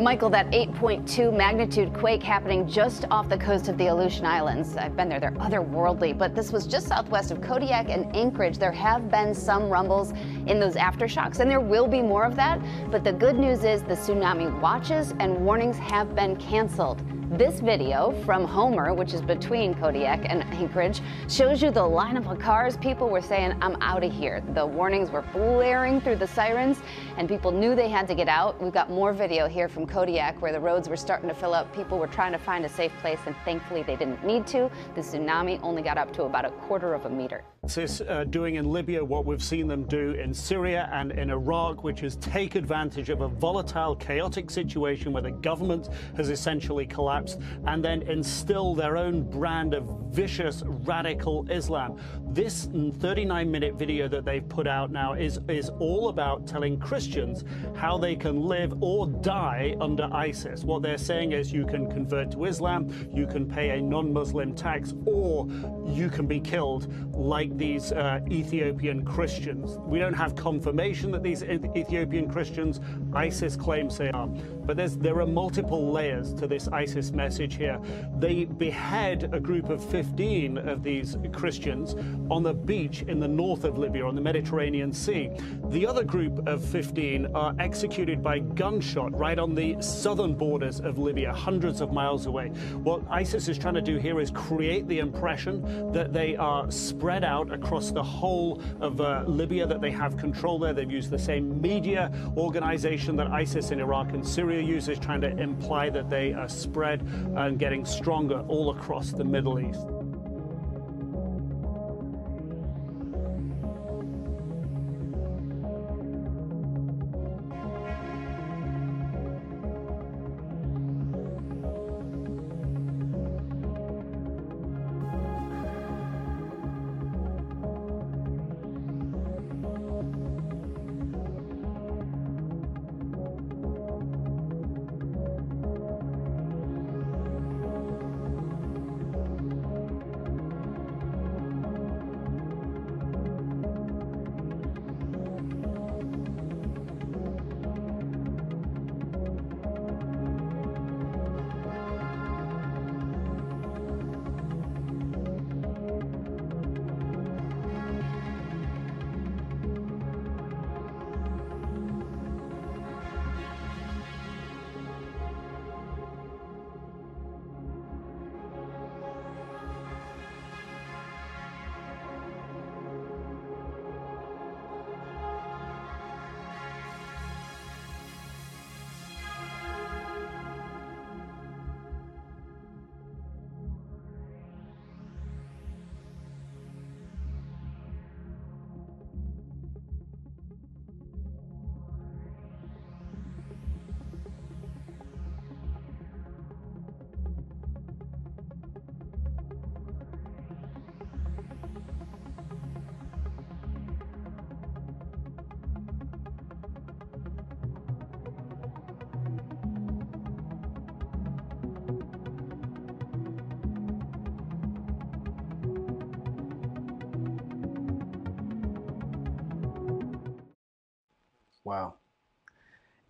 Michael, 0.00 0.30
that 0.30 0.50
8.2 0.52 1.36
magnitude 1.36 1.92
quake 1.92 2.22
happening 2.22 2.66
just 2.66 3.04
off 3.10 3.28
the 3.28 3.36
coast 3.36 3.68
of 3.68 3.76
the 3.76 3.88
Aleutian 3.88 4.24
Islands. 4.24 4.74
I've 4.78 4.96
been 4.96 5.10
there, 5.10 5.20
they're 5.20 5.32
otherworldly, 5.32 6.16
but 6.16 6.34
this 6.34 6.50
was 6.50 6.66
just 6.66 6.86
southwest 6.88 7.30
of 7.30 7.42
Kodiak 7.42 7.90
and 7.90 8.16
Anchorage. 8.16 8.56
There 8.56 8.72
have 8.72 9.10
been 9.10 9.34
some 9.34 9.68
rumbles 9.68 10.12
in 10.46 10.58
those 10.58 10.76
aftershocks, 10.76 11.40
and 11.40 11.50
there 11.50 11.60
will 11.60 11.88
be 11.88 12.00
more 12.00 12.24
of 12.24 12.36
that. 12.36 12.58
But 12.90 13.04
the 13.04 13.12
good 13.12 13.38
news 13.38 13.64
is 13.64 13.82
the 13.82 13.96
tsunami 13.96 14.58
watches 14.62 15.12
and 15.20 15.36
warnings 15.44 15.76
have 15.76 16.14
been 16.14 16.36
canceled. 16.36 17.02
This 17.32 17.60
video 17.60 18.12
from 18.24 18.46
Homer, 18.46 18.94
which 18.94 19.12
is 19.12 19.20
between 19.20 19.74
Kodiak 19.74 20.24
and 20.30 20.44
Anchorage, 20.44 21.02
shows 21.28 21.62
you 21.62 21.70
the 21.70 21.80
lineup 21.80 22.26
of 22.26 22.38
cars. 22.38 22.78
People 22.78 23.10
were 23.10 23.20
saying, 23.20 23.54
I'm 23.60 23.76
out 23.82 24.02
of 24.02 24.10
here. 24.10 24.42
The 24.54 24.64
warnings 24.64 25.10
were 25.10 25.20
blaring 25.34 26.00
through 26.00 26.16
the 26.16 26.26
sirens, 26.26 26.80
and 27.18 27.28
people 27.28 27.52
knew 27.52 27.74
they 27.74 27.90
had 27.90 28.08
to 28.08 28.14
get 28.14 28.28
out. 28.28 28.58
We've 28.62 28.72
got 28.72 28.88
more 28.88 29.12
video 29.12 29.46
here 29.46 29.68
from 29.68 29.86
Kodiak 29.86 30.40
where 30.40 30.52
the 30.52 30.60
roads 30.60 30.88
were 30.88 30.96
starting 30.96 31.28
to 31.28 31.34
fill 31.34 31.52
up. 31.52 31.70
People 31.76 31.98
were 31.98 32.06
trying 32.06 32.32
to 32.32 32.38
find 32.38 32.64
a 32.64 32.68
safe 32.68 32.92
place, 33.02 33.20
and 33.26 33.36
thankfully 33.44 33.82
they 33.82 33.96
didn't 33.96 34.24
need 34.24 34.46
to. 34.46 34.70
The 34.94 35.02
tsunami 35.02 35.60
only 35.62 35.82
got 35.82 35.98
up 35.98 36.14
to 36.14 36.22
about 36.22 36.46
a 36.46 36.50
quarter 36.50 36.94
of 36.94 37.04
a 37.04 37.10
meter. 37.10 37.44
Uh, 37.76 38.24
doing 38.24 38.54
in 38.54 38.72
Libya 38.72 39.04
what 39.04 39.26
we've 39.26 39.42
seen 39.42 39.68
them 39.68 39.84
do 39.84 40.12
in 40.12 40.32
Syria 40.32 40.88
and 40.90 41.12
in 41.12 41.28
Iraq, 41.28 41.84
which 41.84 42.02
is 42.02 42.16
take 42.16 42.54
advantage 42.54 43.10
of 43.10 43.20
a 43.20 43.28
volatile, 43.28 43.94
chaotic 43.94 44.50
situation 44.50 45.12
where 45.12 45.22
the 45.22 45.32
government 45.32 45.90
has 46.16 46.30
essentially 46.30 46.86
collapsed 46.86 47.38
and 47.66 47.84
then 47.84 48.00
instill 48.02 48.74
their 48.74 48.96
own 48.96 49.22
brand 49.22 49.74
of 49.74 49.84
vicious, 50.10 50.62
radical 50.66 51.46
Islam. 51.50 52.00
This 52.30 52.68
39 53.00 53.50
minute 53.50 53.74
video 53.74 54.08
that 54.08 54.24
they've 54.24 54.48
put 54.48 54.66
out 54.66 54.90
now 54.90 55.12
is, 55.12 55.38
is 55.48 55.68
all 55.78 56.08
about 56.08 56.46
telling 56.46 56.78
Christians 56.78 57.44
how 57.76 57.98
they 57.98 58.16
can 58.16 58.40
live 58.40 58.82
or 58.82 59.08
die 59.08 59.76
under 59.78 60.08
ISIS. 60.10 60.64
What 60.64 60.80
they're 60.80 60.96
saying 60.96 61.32
is 61.32 61.52
you 61.52 61.66
can 61.66 61.90
convert 61.90 62.30
to 62.32 62.46
Islam, 62.46 62.88
you 63.12 63.26
can 63.26 63.46
pay 63.46 63.76
a 63.76 63.80
non 63.80 64.10
Muslim 64.10 64.54
tax, 64.54 64.94
or 65.04 65.46
you 65.86 66.08
can 66.08 66.26
be 66.26 66.40
killed 66.40 66.90
like 67.14 67.57
these 67.58 67.92
uh, 67.92 68.20
Ethiopian 68.30 69.04
Christians. 69.04 69.78
We 69.84 69.98
don't 69.98 70.14
have 70.14 70.36
confirmation 70.36 71.10
that 71.12 71.22
these 71.22 71.42
Ethiopian 71.42 72.30
Christians, 72.30 72.80
ISIS 73.12 73.56
claims 73.56 73.98
they 73.98 74.10
are. 74.10 74.28
But 74.68 74.76
there 75.02 75.18
are 75.18 75.26
multiple 75.26 75.90
layers 75.90 76.34
to 76.34 76.46
this 76.46 76.68
ISIS 76.68 77.10
message 77.10 77.56
here. 77.56 77.80
They 78.18 78.44
behead 78.44 79.30
a 79.32 79.40
group 79.40 79.70
of 79.70 79.82
15 79.82 80.58
of 80.58 80.82
these 80.82 81.16
Christians 81.32 81.94
on 82.30 82.42
the 82.42 82.52
beach 82.52 83.00
in 83.00 83.18
the 83.18 83.26
north 83.26 83.64
of 83.64 83.78
Libya, 83.78 84.04
on 84.04 84.14
the 84.14 84.20
Mediterranean 84.20 84.92
Sea. 84.92 85.30
The 85.70 85.86
other 85.86 86.04
group 86.04 86.46
of 86.46 86.62
15 86.62 87.34
are 87.34 87.54
executed 87.58 88.22
by 88.22 88.40
gunshot 88.40 89.16
right 89.18 89.38
on 89.38 89.54
the 89.54 89.80
southern 89.80 90.34
borders 90.34 90.80
of 90.80 90.98
Libya, 90.98 91.32
hundreds 91.32 91.80
of 91.80 91.94
miles 91.94 92.26
away. 92.26 92.48
What 92.82 93.00
ISIS 93.08 93.48
is 93.48 93.56
trying 93.56 93.72
to 93.74 93.80
do 93.80 93.96
here 93.96 94.20
is 94.20 94.30
create 94.30 94.86
the 94.86 94.98
impression 94.98 95.92
that 95.92 96.12
they 96.12 96.36
are 96.36 96.70
spread 96.70 97.24
out 97.24 97.50
across 97.54 97.90
the 97.90 98.02
whole 98.02 98.60
of 98.82 99.00
uh, 99.00 99.24
Libya, 99.26 99.66
that 99.66 99.80
they 99.80 99.92
have 99.92 100.18
control 100.18 100.58
there. 100.58 100.74
They've 100.74 100.90
used 100.90 101.08
the 101.08 101.18
same 101.18 101.58
media 101.58 102.12
organization 102.36 103.16
that 103.16 103.28
ISIS 103.28 103.70
in 103.70 103.80
Iraq 103.80 104.12
and 104.12 104.26
Syria 104.26 104.57
uses, 104.60 104.98
trying 104.98 105.20
to 105.22 105.36
imply 105.38 105.90
that 105.90 106.10
they 106.10 106.32
are 106.32 106.48
spread 106.48 107.02
and 107.36 107.58
getting 107.58 107.84
stronger 107.84 108.40
all 108.48 108.70
across 108.70 109.12
the 109.12 109.24
Middle 109.24 109.58
East. 109.58 109.86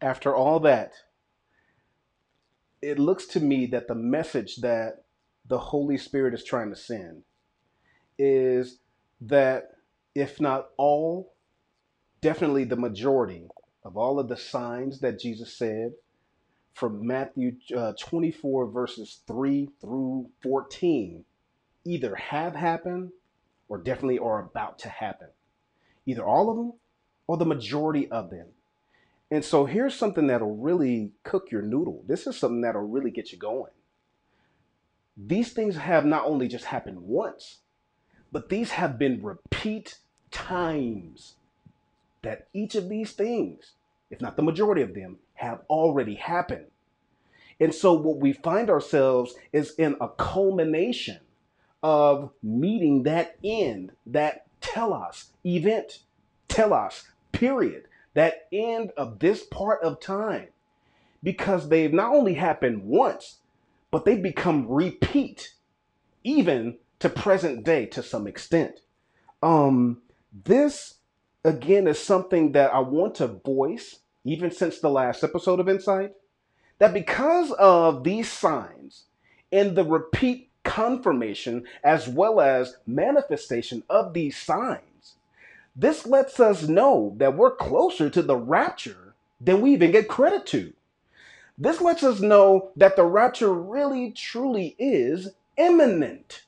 After 0.01 0.34
all 0.34 0.61
that, 0.61 0.92
it 2.80 2.99
looks 2.99 3.26
to 3.26 3.40
me 3.40 3.66
that 3.66 3.88
the 3.88 3.94
message 3.94 4.57
that 4.57 5.05
the 5.46 5.59
Holy 5.59 5.99
Spirit 5.99 6.34
is 6.34 6.44
trying 6.44 6.70
to 6.70 6.76
send 6.76 7.22
is 8.18 8.78
that 9.20 9.70
if 10.14 10.40
not 10.40 10.68
all, 10.76 11.32
definitely 12.20 12.64
the 12.64 12.76
majority 12.76 13.49
of 13.84 13.96
all 13.96 14.20
of 14.20 14.28
the 14.28 14.36
signs 14.36 15.01
that 15.01 15.18
Jesus 15.18 15.57
said 15.57 15.92
from 16.74 17.07
Matthew 17.07 17.57
uh, 17.76 17.92
24, 17.99 18.70
verses 18.70 19.20
3 19.26 19.68
through 19.80 20.30
14, 20.42 21.24
either 21.84 22.14
have 22.14 22.55
happened 22.55 23.11
or 23.68 23.78
definitely 23.78 24.18
are 24.18 24.40
about 24.40 24.78
to 24.80 24.88
happen. 24.88 25.28
Either 26.07 26.24
all 26.24 26.51
of 26.51 26.57
them 26.57 26.72
or 27.26 27.36
the 27.36 27.44
majority 27.44 28.09
of 28.11 28.30
them. 28.30 28.46
And 29.31 29.45
so 29.45 29.66
here's 29.66 29.95
something 29.95 30.26
that'll 30.26 30.57
really 30.57 31.12
cook 31.22 31.51
your 31.51 31.62
noodle. 31.62 32.03
This 32.07 32.26
is 32.26 32.37
something 32.37 32.62
that'll 32.62 32.89
really 32.89 33.11
get 33.11 33.31
you 33.33 33.39
going. 33.39 33.72
These 35.16 35.53
things 35.53 35.76
have 35.76 36.07
not 36.07 36.24
only 36.24 36.49
just 36.49 36.66
happened 36.66 37.01
once, 37.03 37.59
but 38.33 38.49
these 38.49 38.70
have 38.70 38.99
been 38.99 39.22
repeat 39.22 39.99
times 40.31 41.35
that 42.22 42.47
each 42.53 42.74
of 42.74 42.89
these 42.89 43.12
things, 43.12 43.72
if 44.11 44.20
not 44.20 44.37
the 44.37 44.43
majority 44.43 44.83
of 44.83 44.95
them, 44.95 45.18
have 45.35 45.61
already 45.68 46.14
happened. 46.14 46.66
And 47.61 47.74
so 47.74 47.93
what 47.93 48.18
we 48.18 48.33
find 48.33 48.70
ourselves 48.70 49.35
is 49.53 49.74
in 49.76 49.97
a 50.01 50.09
culmination 50.09 51.18
of 51.83 52.31
meeting 52.43 53.03
that 53.03 53.37
end, 53.43 53.93
that 54.07 54.47
telos 54.61 55.31
event, 55.45 56.01
telos 56.49 57.05
period, 57.33 57.88
that 58.14 58.46
end 58.52 58.92
of 58.96 59.18
this 59.18 59.44
part 59.44 59.82
of 59.82 60.00
time. 60.00 60.48
Because 61.22 61.68
they've 61.68 61.92
not 61.92 62.14
only 62.14 62.34
happened 62.34 62.84
once, 62.84 63.38
but 63.90 64.04
they've 64.04 64.22
become 64.22 64.68
repeat, 64.68 65.54
even 66.22 66.76
to 67.00 67.09
present 67.09 67.64
day 67.64 67.86
to 67.86 68.02
some 68.02 68.26
extent. 68.26 68.80
Um, 69.42 70.02
this 70.44 70.94
again 71.44 71.86
is 71.86 71.98
something 71.98 72.52
that 72.52 72.72
I 72.72 72.80
want 72.80 73.16
to 73.16 73.26
voice, 73.26 74.00
even 74.24 74.50
since 74.50 74.78
the 74.78 74.90
last 74.90 75.24
episode 75.24 75.61
of 75.61 75.68
Insight, 75.68 76.12
that 76.78 76.94
because 76.94 77.50
of 77.52 78.04
these 78.04 78.30
signs 78.30 79.04
and 79.50 79.76
the 79.76 79.84
repeat 79.84 80.50
confirmation 80.64 81.64
as 81.82 82.09
well 82.09 82.40
as 82.40 82.76
manifestation 82.86 83.82
of 83.88 84.12
these 84.12 84.36
signs, 84.36 84.82
this 85.79 86.07
lets 86.07 86.41
us 86.41 86.64
know 86.64 87.14
that 87.18 87.37
we're 87.37 87.55
closer 87.55 88.11
to 88.11 88.20
the 88.20 88.37
rapture 88.37 89.14
than 89.41 89.61
we 89.61 89.72
even 89.72 89.93
get 89.93 90.09
credit 90.09 90.45
to. 90.47 90.72
This 91.57 91.81
lets 91.81 92.03
us 92.03 92.18
know 92.18 92.70
that 92.74 92.97
the 92.97 93.05
rapture 93.05 93.55
really 93.55 94.11
truly 94.11 94.74
is 94.76 95.29
imminent. 95.57 96.43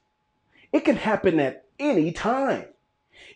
It 0.72 0.84
can 0.84 0.96
happen 0.96 1.38
at 1.38 1.64
any 1.78 2.10
time. 2.10 2.66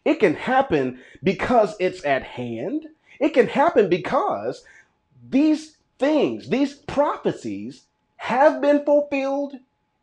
It 0.04 0.18
can 0.18 0.34
happen 0.34 1.00
because 1.22 1.76
it's 1.78 2.04
at 2.04 2.24
hand. 2.24 2.86
It 3.20 3.30
can 3.30 3.46
happen 3.46 3.88
because 3.88 4.64
these 5.30 5.76
things, 6.00 6.48
these 6.48 6.74
prophecies 6.74 7.84
have 8.16 8.60
been 8.60 8.84
fulfilled 8.84 9.54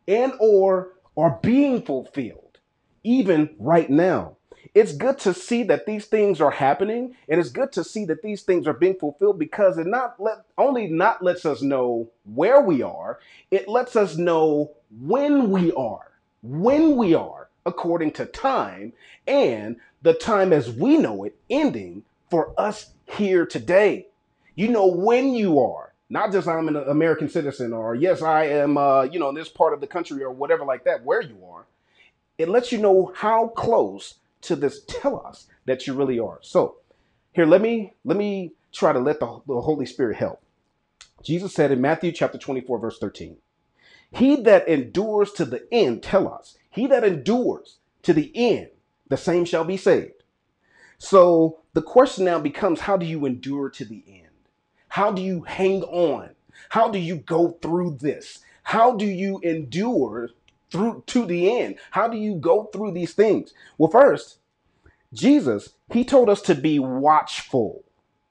and 0.08 0.32
or 0.40 0.92
are 1.18 1.38
being 1.42 1.82
fulfilled 1.82 2.58
even 3.04 3.54
right 3.58 3.90
now. 3.90 4.36
It's 4.74 4.92
good 4.92 5.18
to 5.20 5.34
see 5.34 5.62
that 5.64 5.86
these 5.86 6.06
things 6.06 6.40
are 6.40 6.50
happening 6.50 7.14
and 7.28 7.40
it's 7.40 7.50
good 7.50 7.72
to 7.72 7.84
see 7.84 8.04
that 8.06 8.22
these 8.22 8.42
things 8.42 8.66
are 8.66 8.72
being 8.72 8.94
fulfilled 8.94 9.38
because 9.38 9.78
it 9.78 9.86
not 9.86 10.20
let 10.20 10.44
only 10.56 10.86
not 10.86 11.22
lets 11.22 11.44
us 11.44 11.62
know 11.62 12.08
where 12.34 12.60
we 12.60 12.82
are, 12.82 13.18
it 13.50 13.68
lets 13.68 13.96
us 13.96 14.16
know 14.16 14.70
when 15.00 15.50
we 15.50 15.72
are. 15.72 16.10
When 16.42 16.96
we 16.96 17.14
are 17.14 17.48
according 17.66 18.12
to 18.12 18.26
time 18.26 18.92
and 19.26 19.76
the 20.02 20.14
time 20.14 20.52
as 20.52 20.70
we 20.70 20.96
know 20.96 21.24
it 21.24 21.36
ending 21.48 22.02
for 22.30 22.52
us 22.58 22.90
here 23.06 23.46
today. 23.46 24.06
You 24.54 24.68
know 24.68 24.86
when 24.86 25.34
you 25.34 25.60
are, 25.60 25.92
not 26.10 26.32
just 26.32 26.48
I'm 26.48 26.68
an 26.68 26.76
American 26.76 27.28
citizen 27.28 27.72
or 27.72 27.94
yes, 27.94 28.22
I 28.22 28.46
am, 28.46 28.76
uh, 28.76 29.02
you 29.02 29.18
know, 29.18 29.28
in 29.28 29.34
this 29.34 29.48
part 29.48 29.72
of 29.72 29.80
the 29.80 29.86
country 29.86 30.22
or 30.22 30.30
whatever 30.30 30.64
like 30.64 30.84
that, 30.84 31.04
where 31.04 31.22
you 31.22 31.36
are. 31.46 31.64
It 32.38 32.48
lets 32.48 32.72
you 32.72 32.78
know 32.78 33.12
how 33.14 33.48
close 33.48 34.14
to 34.42 34.56
this 34.56 34.82
telos 34.86 35.46
that 35.64 35.86
you 35.86 35.94
really 35.94 36.18
are. 36.18 36.38
So 36.42 36.76
here, 37.32 37.46
let 37.46 37.60
me 37.60 37.94
let 38.04 38.16
me 38.16 38.52
try 38.72 38.92
to 38.92 38.98
let 38.98 39.20
the, 39.20 39.40
the 39.46 39.60
Holy 39.60 39.86
Spirit 39.86 40.16
help. 40.16 40.42
Jesus 41.22 41.54
said 41.54 41.70
in 41.70 41.80
Matthew 41.80 42.12
chapter 42.12 42.38
24, 42.38 42.78
verse 42.78 42.98
13, 42.98 43.36
He 44.10 44.36
that 44.42 44.68
endures 44.68 45.32
to 45.32 45.44
the 45.44 45.66
end, 45.72 46.02
telos, 46.02 46.58
he 46.70 46.86
that 46.88 47.04
endures 47.04 47.78
to 48.02 48.12
the 48.12 48.32
end, 48.34 48.68
the 49.08 49.16
same 49.16 49.44
shall 49.44 49.64
be 49.64 49.76
saved. 49.76 50.24
So 50.98 51.60
the 51.74 51.82
question 51.82 52.24
now 52.24 52.38
becomes 52.38 52.80
how 52.80 52.96
do 52.96 53.06
you 53.06 53.24
endure 53.26 53.70
to 53.70 53.84
the 53.84 54.04
end? 54.08 54.28
How 54.88 55.12
do 55.12 55.22
you 55.22 55.42
hang 55.42 55.82
on? 55.84 56.30
How 56.68 56.90
do 56.90 56.98
you 56.98 57.16
go 57.16 57.58
through 57.62 57.98
this? 58.00 58.40
How 58.62 58.96
do 58.96 59.06
you 59.06 59.40
endure 59.42 60.30
through 60.72 61.04
to 61.08 61.26
the 61.26 61.60
end? 61.60 61.76
How 61.90 62.08
do 62.08 62.16
you 62.16 62.34
go 62.34 62.64
through 62.64 62.92
these 62.92 63.12
things? 63.12 63.52
Well, 63.78 63.90
first, 63.90 64.38
Jesus, 65.12 65.74
he 65.92 66.04
told 66.04 66.28
us 66.28 66.40
to 66.42 66.54
be 66.54 66.78
watchful. 66.78 67.84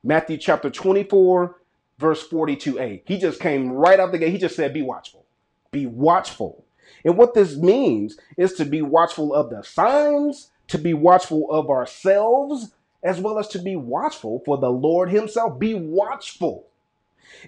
Matthew 0.03 0.37
chapter 0.37 0.69
24, 0.69 1.55
verse 1.99 2.27
42a. 2.27 3.03
He 3.05 3.19
just 3.19 3.39
came 3.39 3.71
right 3.71 3.99
out 3.99 4.11
the 4.11 4.17
gate. 4.17 4.31
He 4.31 4.39
just 4.39 4.55
said, 4.55 4.73
Be 4.73 4.81
watchful. 4.81 5.23
Be 5.71 5.85
watchful. 5.85 6.65
And 7.05 7.17
what 7.17 7.33
this 7.33 7.55
means 7.55 8.17
is 8.37 8.53
to 8.53 8.65
be 8.65 8.81
watchful 8.81 9.33
of 9.33 9.49
the 9.49 9.61
signs, 9.61 10.51
to 10.67 10.77
be 10.77 10.93
watchful 10.93 11.49
of 11.51 11.69
ourselves, 11.69 12.73
as 13.03 13.19
well 13.19 13.39
as 13.39 13.47
to 13.49 13.59
be 13.59 13.75
watchful 13.75 14.41
for 14.45 14.57
the 14.57 14.71
Lord 14.71 15.09
Himself. 15.09 15.59
Be 15.59 15.73
watchful. 15.73 16.67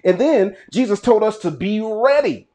And 0.04 0.18
then 0.18 0.56
Jesus 0.70 1.00
told 1.00 1.22
us 1.22 1.38
to 1.38 1.50
be 1.50 1.80
ready. 1.80 2.48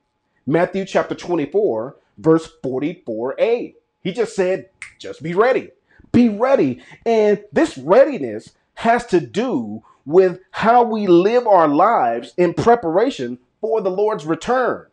Matthew 0.45 0.85
chapter 0.85 1.13
24, 1.13 1.95
verse 2.20 2.49
44a. 2.63 3.76
He 4.03 4.13
just 4.13 4.36
said, 4.36 4.70
just 4.99 5.24
be 5.24 5.34
ready. 5.34 5.72
Be 6.11 6.30
ready. 6.30 6.84
And 7.05 7.43
this 7.51 7.78
readiness 7.78 8.51
has 8.76 9.05
to 9.07 9.20
do 9.20 9.84
with 10.05 10.39
how 10.51 10.84
we 10.84 11.07
live 11.07 11.45
our 11.45 11.67
lives 11.67 12.34
in 12.38 12.53
preparation 12.53 13.39
for 13.61 13.82
the 13.82 13.91
Lord's 13.91 14.26
return. 14.26 14.88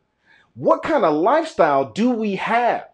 What 0.55 0.83
kind 0.83 1.05
of 1.05 1.15
lifestyle 1.15 1.93
do 1.93 2.11
we 2.11 2.37
have? 2.37 2.89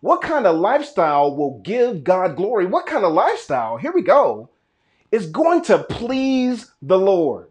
What 0.00 0.20
kind 0.20 0.46
of 0.46 0.56
lifestyle 0.56 1.34
will 1.34 1.60
give 1.60 2.04
God 2.04 2.36
glory? 2.36 2.66
What 2.66 2.86
kind 2.86 3.04
of 3.04 3.12
lifestyle, 3.12 3.78
here 3.78 3.92
we 3.92 4.02
go, 4.02 4.50
is 5.10 5.30
going 5.30 5.62
to 5.64 5.78
please 5.84 6.70
the 6.82 6.98
Lord? 6.98 7.50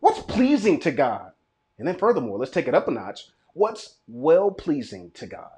What's 0.00 0.20
pleasing 0.20 0.78
to 0.80 0.92
God? 0.92 1.32
And 1.78 1.88
then, 1.88 1.96
furthermore, 1.96 2.38
let's 2.38 2.52
take 2.52 2.68
it 2.68 2.74
up 2.74 2.86
a 2.86 2.90
notch. 2.90 3.28
What's 3.52 3.96
well 4.06 4.50
pleasing 4.50 5.10
to 5.14 5.26
God? 5.26 5.57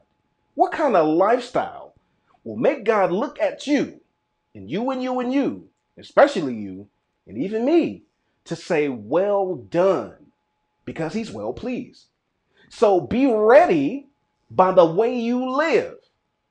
What 0.61 0.73
kind 0.73 0.95
of 0.95 1.09
lifestyle 1.09 1.95
will 2.45 2.59
make 2.59 2.85
God 2.85 3.13
look 3.13 3.41
at 3.41 3.67
you 3.67 3.99
and 4.55 4.71
you 4.71 4.91
and 4.91 5.03
you 5.03 5.19
and 5.19 5.33
you, 5.33 5.71
especially 5.97 6.55
you 6.55 6.87
and 7.27 7.39
even 7.39 7.65
me, 7.65 8.03
to 8.45 8.55
say, 8.55 8.91
Well 8.91 9.55
done, 9.55 10.33
because 10.85 11.15
He's 11.15 11.31
well 11.31 11.55
pleased. 11.55 12.09
So 12.69 13.01
be 13.01 13.25
ready 13.25 14.09
by 14.51 14.73
the 14.73 14.85
way 14.85 15.19
you 15.19 15.51
live 15.51 15.97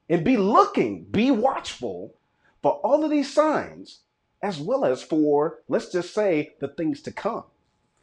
and 0.10 0.26
be 0.26 0.38
looking, 0.38 1.04
be 1.04 1.30
watchful 1.30 2.16
for 2.64 2.82
all 2.84 3.04
of 3.04 3.12
these 3.12 3.32
signs, 3.32 4.00
as 4.42 4.60
well 4.60 4.86
as 4.86 5.04
for, 5.04 5.60
let's 5.68 5.92
just 5.92 6.16
say, 6.16 6.56
the 6.60 6.70
things 6.70 7.04
to 7.04 7.12
come. 7.12 7.44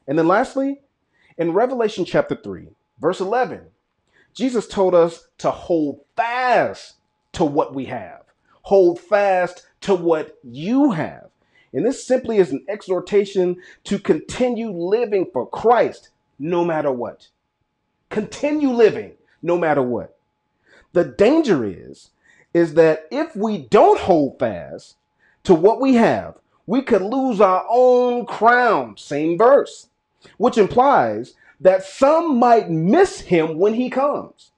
And 0.07 0.17
then 0.17 0.29
lastly, 0.29 0.83
in 1.37 1.51
Revelation 1.51 2.05
chapter 2.05 2.37
3, 2.37 2.69
verse 3.01 3.19
11, 3.19 3.63
Jesus 4.37 4.69
told 4.69 4.95
us 4.95 5.29
to 5.39 5.51
hold 5.51 6.01
fast 6.15 6.97
to 7.33 7.45
what 7.45 7.75
we 7.75 7.87
have, 7.87 8.23
hold 8.63 9.01
fast 9.01 9.67
to 9.81 9.95
what 9.95 10.39
you 10.45 10.93
have. 10.93 11.31
And 11.73 11.87
this 11.87 12.07
simply 12.07 12.37
is 12.37 12.53
an 12.53 12.65
exhortation 12.69 13.57
to 13.85 13.99
continue 13.99 14.71
living 14.71 15.27
for 15.33 15.49
Christ 15.49 16.11
no 16.39 16.67
matter 16.67 16.93
what. 16.93 17.29
Continue 18.11 18.71
living 18.71 19.15
no 19.43 19.57
matter 19.57 19.83
what. 19.83 20.19
The 20.93 21.05
danger 21.05 21.65
is 21.65 22.11
is 22.53 22.75
that 22.75 23.07
if 23.11 23.35
we 23.37 23.59
don't 23.59 24.01
hold 24.01 24.39
fast 24.39 24.97
to 25.45 25.55
what 25.55 25.81
we 25.81 25.95
have, 25.95 26.39
we 26.67 26.83
could 26.83 27.03
lose 27.03 27.41
our 27.41 27.65
own 27.71 28.27
crown, 28.27 28.97
same 28.99 29.39
verse, 29.39 29.89
which 30.37 30.59
implies 30.59 31.35
that 31.61 31.85
some 31.85 32.39
might 32.39 32.71
miss 32.71 33.21
him 33.21 33.59
when 33.59 33.75
he 33.75 33.91
comes. 33.91 34.51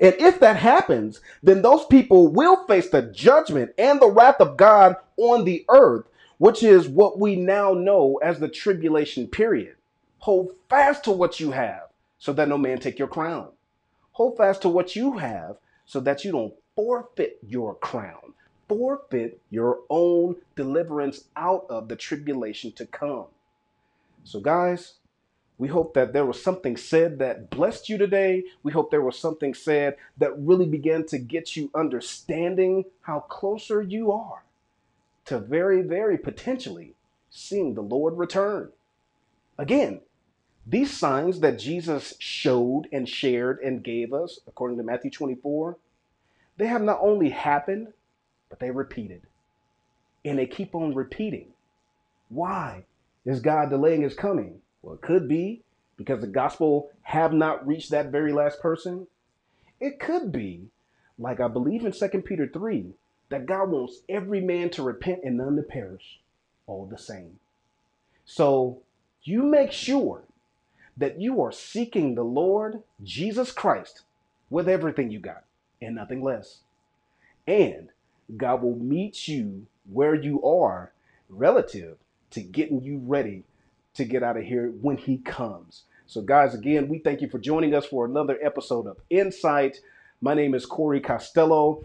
And 0.00 0.14
if 0.18 0.40
that 0.40 0.56
happens, 0.56 1.20
then 1.42 1.62
those 1.62 1.84
people 1.86 2.28
will 2.28 2.66
face 2.66 2.90
the 2.90 3.02
judgment 3.02 3.72
and 3.78 4.00
the 4.00 4.10
wrath 4.10 4.40
of 4.40 4.56
God 4.56 4.96
on 5.16 5.44
the 5.44 5.64
earth, 5.68 6.06
which 6.38 6.62
is 6.62 6.88
what 6.88 7.18
we 7.18 7.36
now 7.36 7.74
know 7.74 8.18
as 8.22 8.38
the 8.38 8.48
tribulation 8.48 9.26
period. 9.26 9.76
Hold 10.18 10.52
fast 10.68 11.04
to 11.04 11.12
what 11.12 11.40
you 11.40 11.50
have 11.52 11.88
so 12.18 12.32
that 12.34 12.48
no 12.48 12.58
man 12.58 12.78
take 12.78 12.98
your 12.98 13.08
crown. 13.08 13.48
Hold 14.12 14.36
fast 14.36 14.62
to 14.62 14.68
what 14.68 14.94
you 14.94 15.18
have 15.18 15.56
so 15.86 16.00
that 16.00 16.24
you 16.24 16.32
don't 16.32 16.54
forfeit 16.76 17.38
your 17.42 17.74
crown, 17.76 18.34
forfeit 18.68 19.40
your 19.50 19.80
own 19.90 20.36
deliverance 20.54 21.24
out 21.36 21.66
of 21.70 21.88
the 21.88 21.96
tribulation 21.96 22.72
to 22.72 22.86
come. 22.86 23.26
So, 24.24 24.40
guys, 24.40 24.94
we 25.58 25.66
hope 25.68 25.94
that 25.94 26.12
there 26.12 26.24
was 26.24 26.40
something 26.40 26.76
said 26.76 27.18
that 27.18 27.50
blessed 27.50 27.88
you 27.88 27.98
today. 27.98 28.44
We 28.62 28.70
hope 28.70 28.90
there 28.90 29.02
was 29.02 29.18
something 29.18 29.54
said 29.54 29.96
that 30.16 30.38
really 30.38 30.66
began 30.66 31.04
to 31.06 31.18
get 31.18 31.56
you 31.56 31.70
understanding 31.74 32.84
how 33.02 33.20
closer 33.20 33.82
you 33.82 34.12
are 34.12 34.44
to 35.24 35.40
very, 35.40 35.82
very 35.82 36.16
potentially 36.16 36.94
seeing 37.28 37.74
the 37.74 37.82
Lord 37.82 38.16
return. 38.16 38.70
Again, 39.58 40.00
these 40.64 40.96
signs 40.96 41.40
that 41.40 41.58
Jesus 41.58 42.14
showed 42.18 42.88
and 42.92 43.08
shared 43.08 43.58
and 43.60 43.82
gave 43.82 44.12
us, 44.12 44.38
according 44.46 44.76
to 44.76 44.84
Matthew 44.84 45.10
24, 45.10 45.76
they 46.56 46.66
have 46.66 46.82
not 46.82 47.00
only 47.02 47.30
happened, 47.30 47.88
but 48.48 48.60
they 48.60 48.70
repeated. 48.70 49.22
And 50.24 50.38
they 50.38 50.46
keep 50.46 50.74
on 50.74 50.94
repeating. 50.94 51.48
Why 52.28 52.84
is 53.24 53.40
God 53.40 53.70
delaying 53.70 54.02
his 54.02 54.14
coming? 54.14 54.60
Well, 54.82 54.94
it 54.94 55.02
could 55.02 55.28
be 55.28 55.62
because 55.96 56.20
the 56.20 56.26
gospel 56.26 56.90
have 57.02 57.32
not 57.32 57.66
reached 57.66 57.90
that 57.90 58.12
very 58.12 58.32
last 58.32 58.60
person. 58.60 59.06
It 59.80 59.98
could 59.98 60.32
be, 60.32 60.68
like 61.18 61.40
I 61.40 61.48
believe 61.48 61.84
in 61.84 61.92
2 61.92 62.08
Peter 62.22 62.48
3, 62.48 62.94
that 63.30 63.46
God 63.46 63.70
wants 63.70 64.00
every 64.08 64.40
man 64.40 64.70
to 64.70 64.82
repent 64.82 65.20
and 65.24 65.36
none 65.36 65.56
to 65.56 65.62
perish, 65.62 66.20
all 66.66 66.86
the 66.86 66.98
same. 66.98 67.38
So 68.24 68.80
you 69.22 69.42
make 69.42 69.72
sure 69.72 70.22
that 70.96 71.20
you 71.20 71.40
are 71.42 71.52
seeking 71.52 72.14
the 72.14 72.24
Lord 72.24 72.82
Jesus 73.02 73.52
Christ 73.52 74.02
with 74.50 74.68
everything 74.68 75.10
you 75.10 75.18
got 75.18 75.44
and 75.80 75.94
nothing 75.94 76.22
less. 76.22 76.58
And 77.46 77.90
God 78.36 78.62
will 78.62 78.76
meet 78.76 79.28
you 79.28 79.66
where 79.90 80.14
you 80.14 80.42
are 80.42 80.92
relative 81.28 81.96
to 82.30 82.40
getting 82.40 82.82
you 82.82 82.98
ready 82.98 83.44
to 83.98 84.04
get 84.04 84.22
out 84.22 84.36
of 84.36 84.44
here 84.44 84.72
when 84.80 84.96
He 84.96 85.18
comes. 85.18 85.82
So, 86.06 86.22
guys, 86.22 86.54
again, 86.54 86.88
we 86.88 87.00
thank 87.00 87.20
you 87.20 87.28
for 87.28 87.38
joining 87.38 87.74
us 87.74 87.84
for 87.84 88.06
another 88.06 88.38
episode 88.40 88.86
of 88.86 88.96
Insight. 89.10 89.80
My 90.20 90.34
name 90.34 90.54
is 90.54 90.64
Corey 90.64 91.00
Costello. 91.00 91.84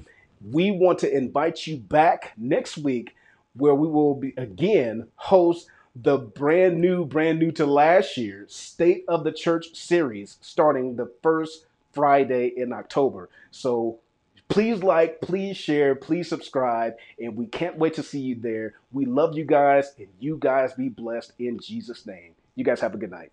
We 0.50 0.72
want 0.72 1.00
to 1.00 1.12
invite 1.12 1.68
you 1.68 1.78
back 1.78 2.34
next 2.38 2.78
week 2.78 3.16
where 3.56 3.76
we 3.76 3.88
will 3.88 4.16
be 4.16 4.34
again 4.38 5.08
host 5.16 5.68
the 5.96 6.18
brand 6.18 6.80
new, 6.80 7.04
brand 7.04 7.40
new 7.40 7.52
to 7.52 7.66
last 7.66 8.16
year 8.16 8.46
State 8.48 9.06
of 9.08 9.24
the 9.24 9.32
Church 9.32 9.76
series 9.76 10.38
starting 10.42 10.96
the 10.96 11.12
first 11.22 11.66
Friday 11.94 12.54
in 12.56 12.74
October. 12.74 13.30
So 13.52 14.00
Please 14.54 14.84
like, 14.84 15.20
please 15.20 15.58
share, 15.58 15.96
please 15.96 16.30
subscribe, 16.30 16.94
and 17.18 17.36
we 17.36 17.48
can't 17.48 17.76
wait 17.80 17.96
to 17.96 18.04
see 18.04 18.20
you 18.20 18.36
there. 18.36 18.76
We 18.92 19.08
love 19.08 19.36
you 19.36 19.46
guys, 19.46 19.96
and 19.98 20.10
you 20.20 20.38
guys 20.40 20.74
be 20.74 20.90
blessed 20.90 21.34
in 21.40 21.58
Jesus' 21.58 22.06
name. 22.06 22.36
You 22.54 22.64
guys 22.64 22.80
have 22.82 22.94
a 22.94 22.98
good 23.00 23.10
night. 23.10 23.32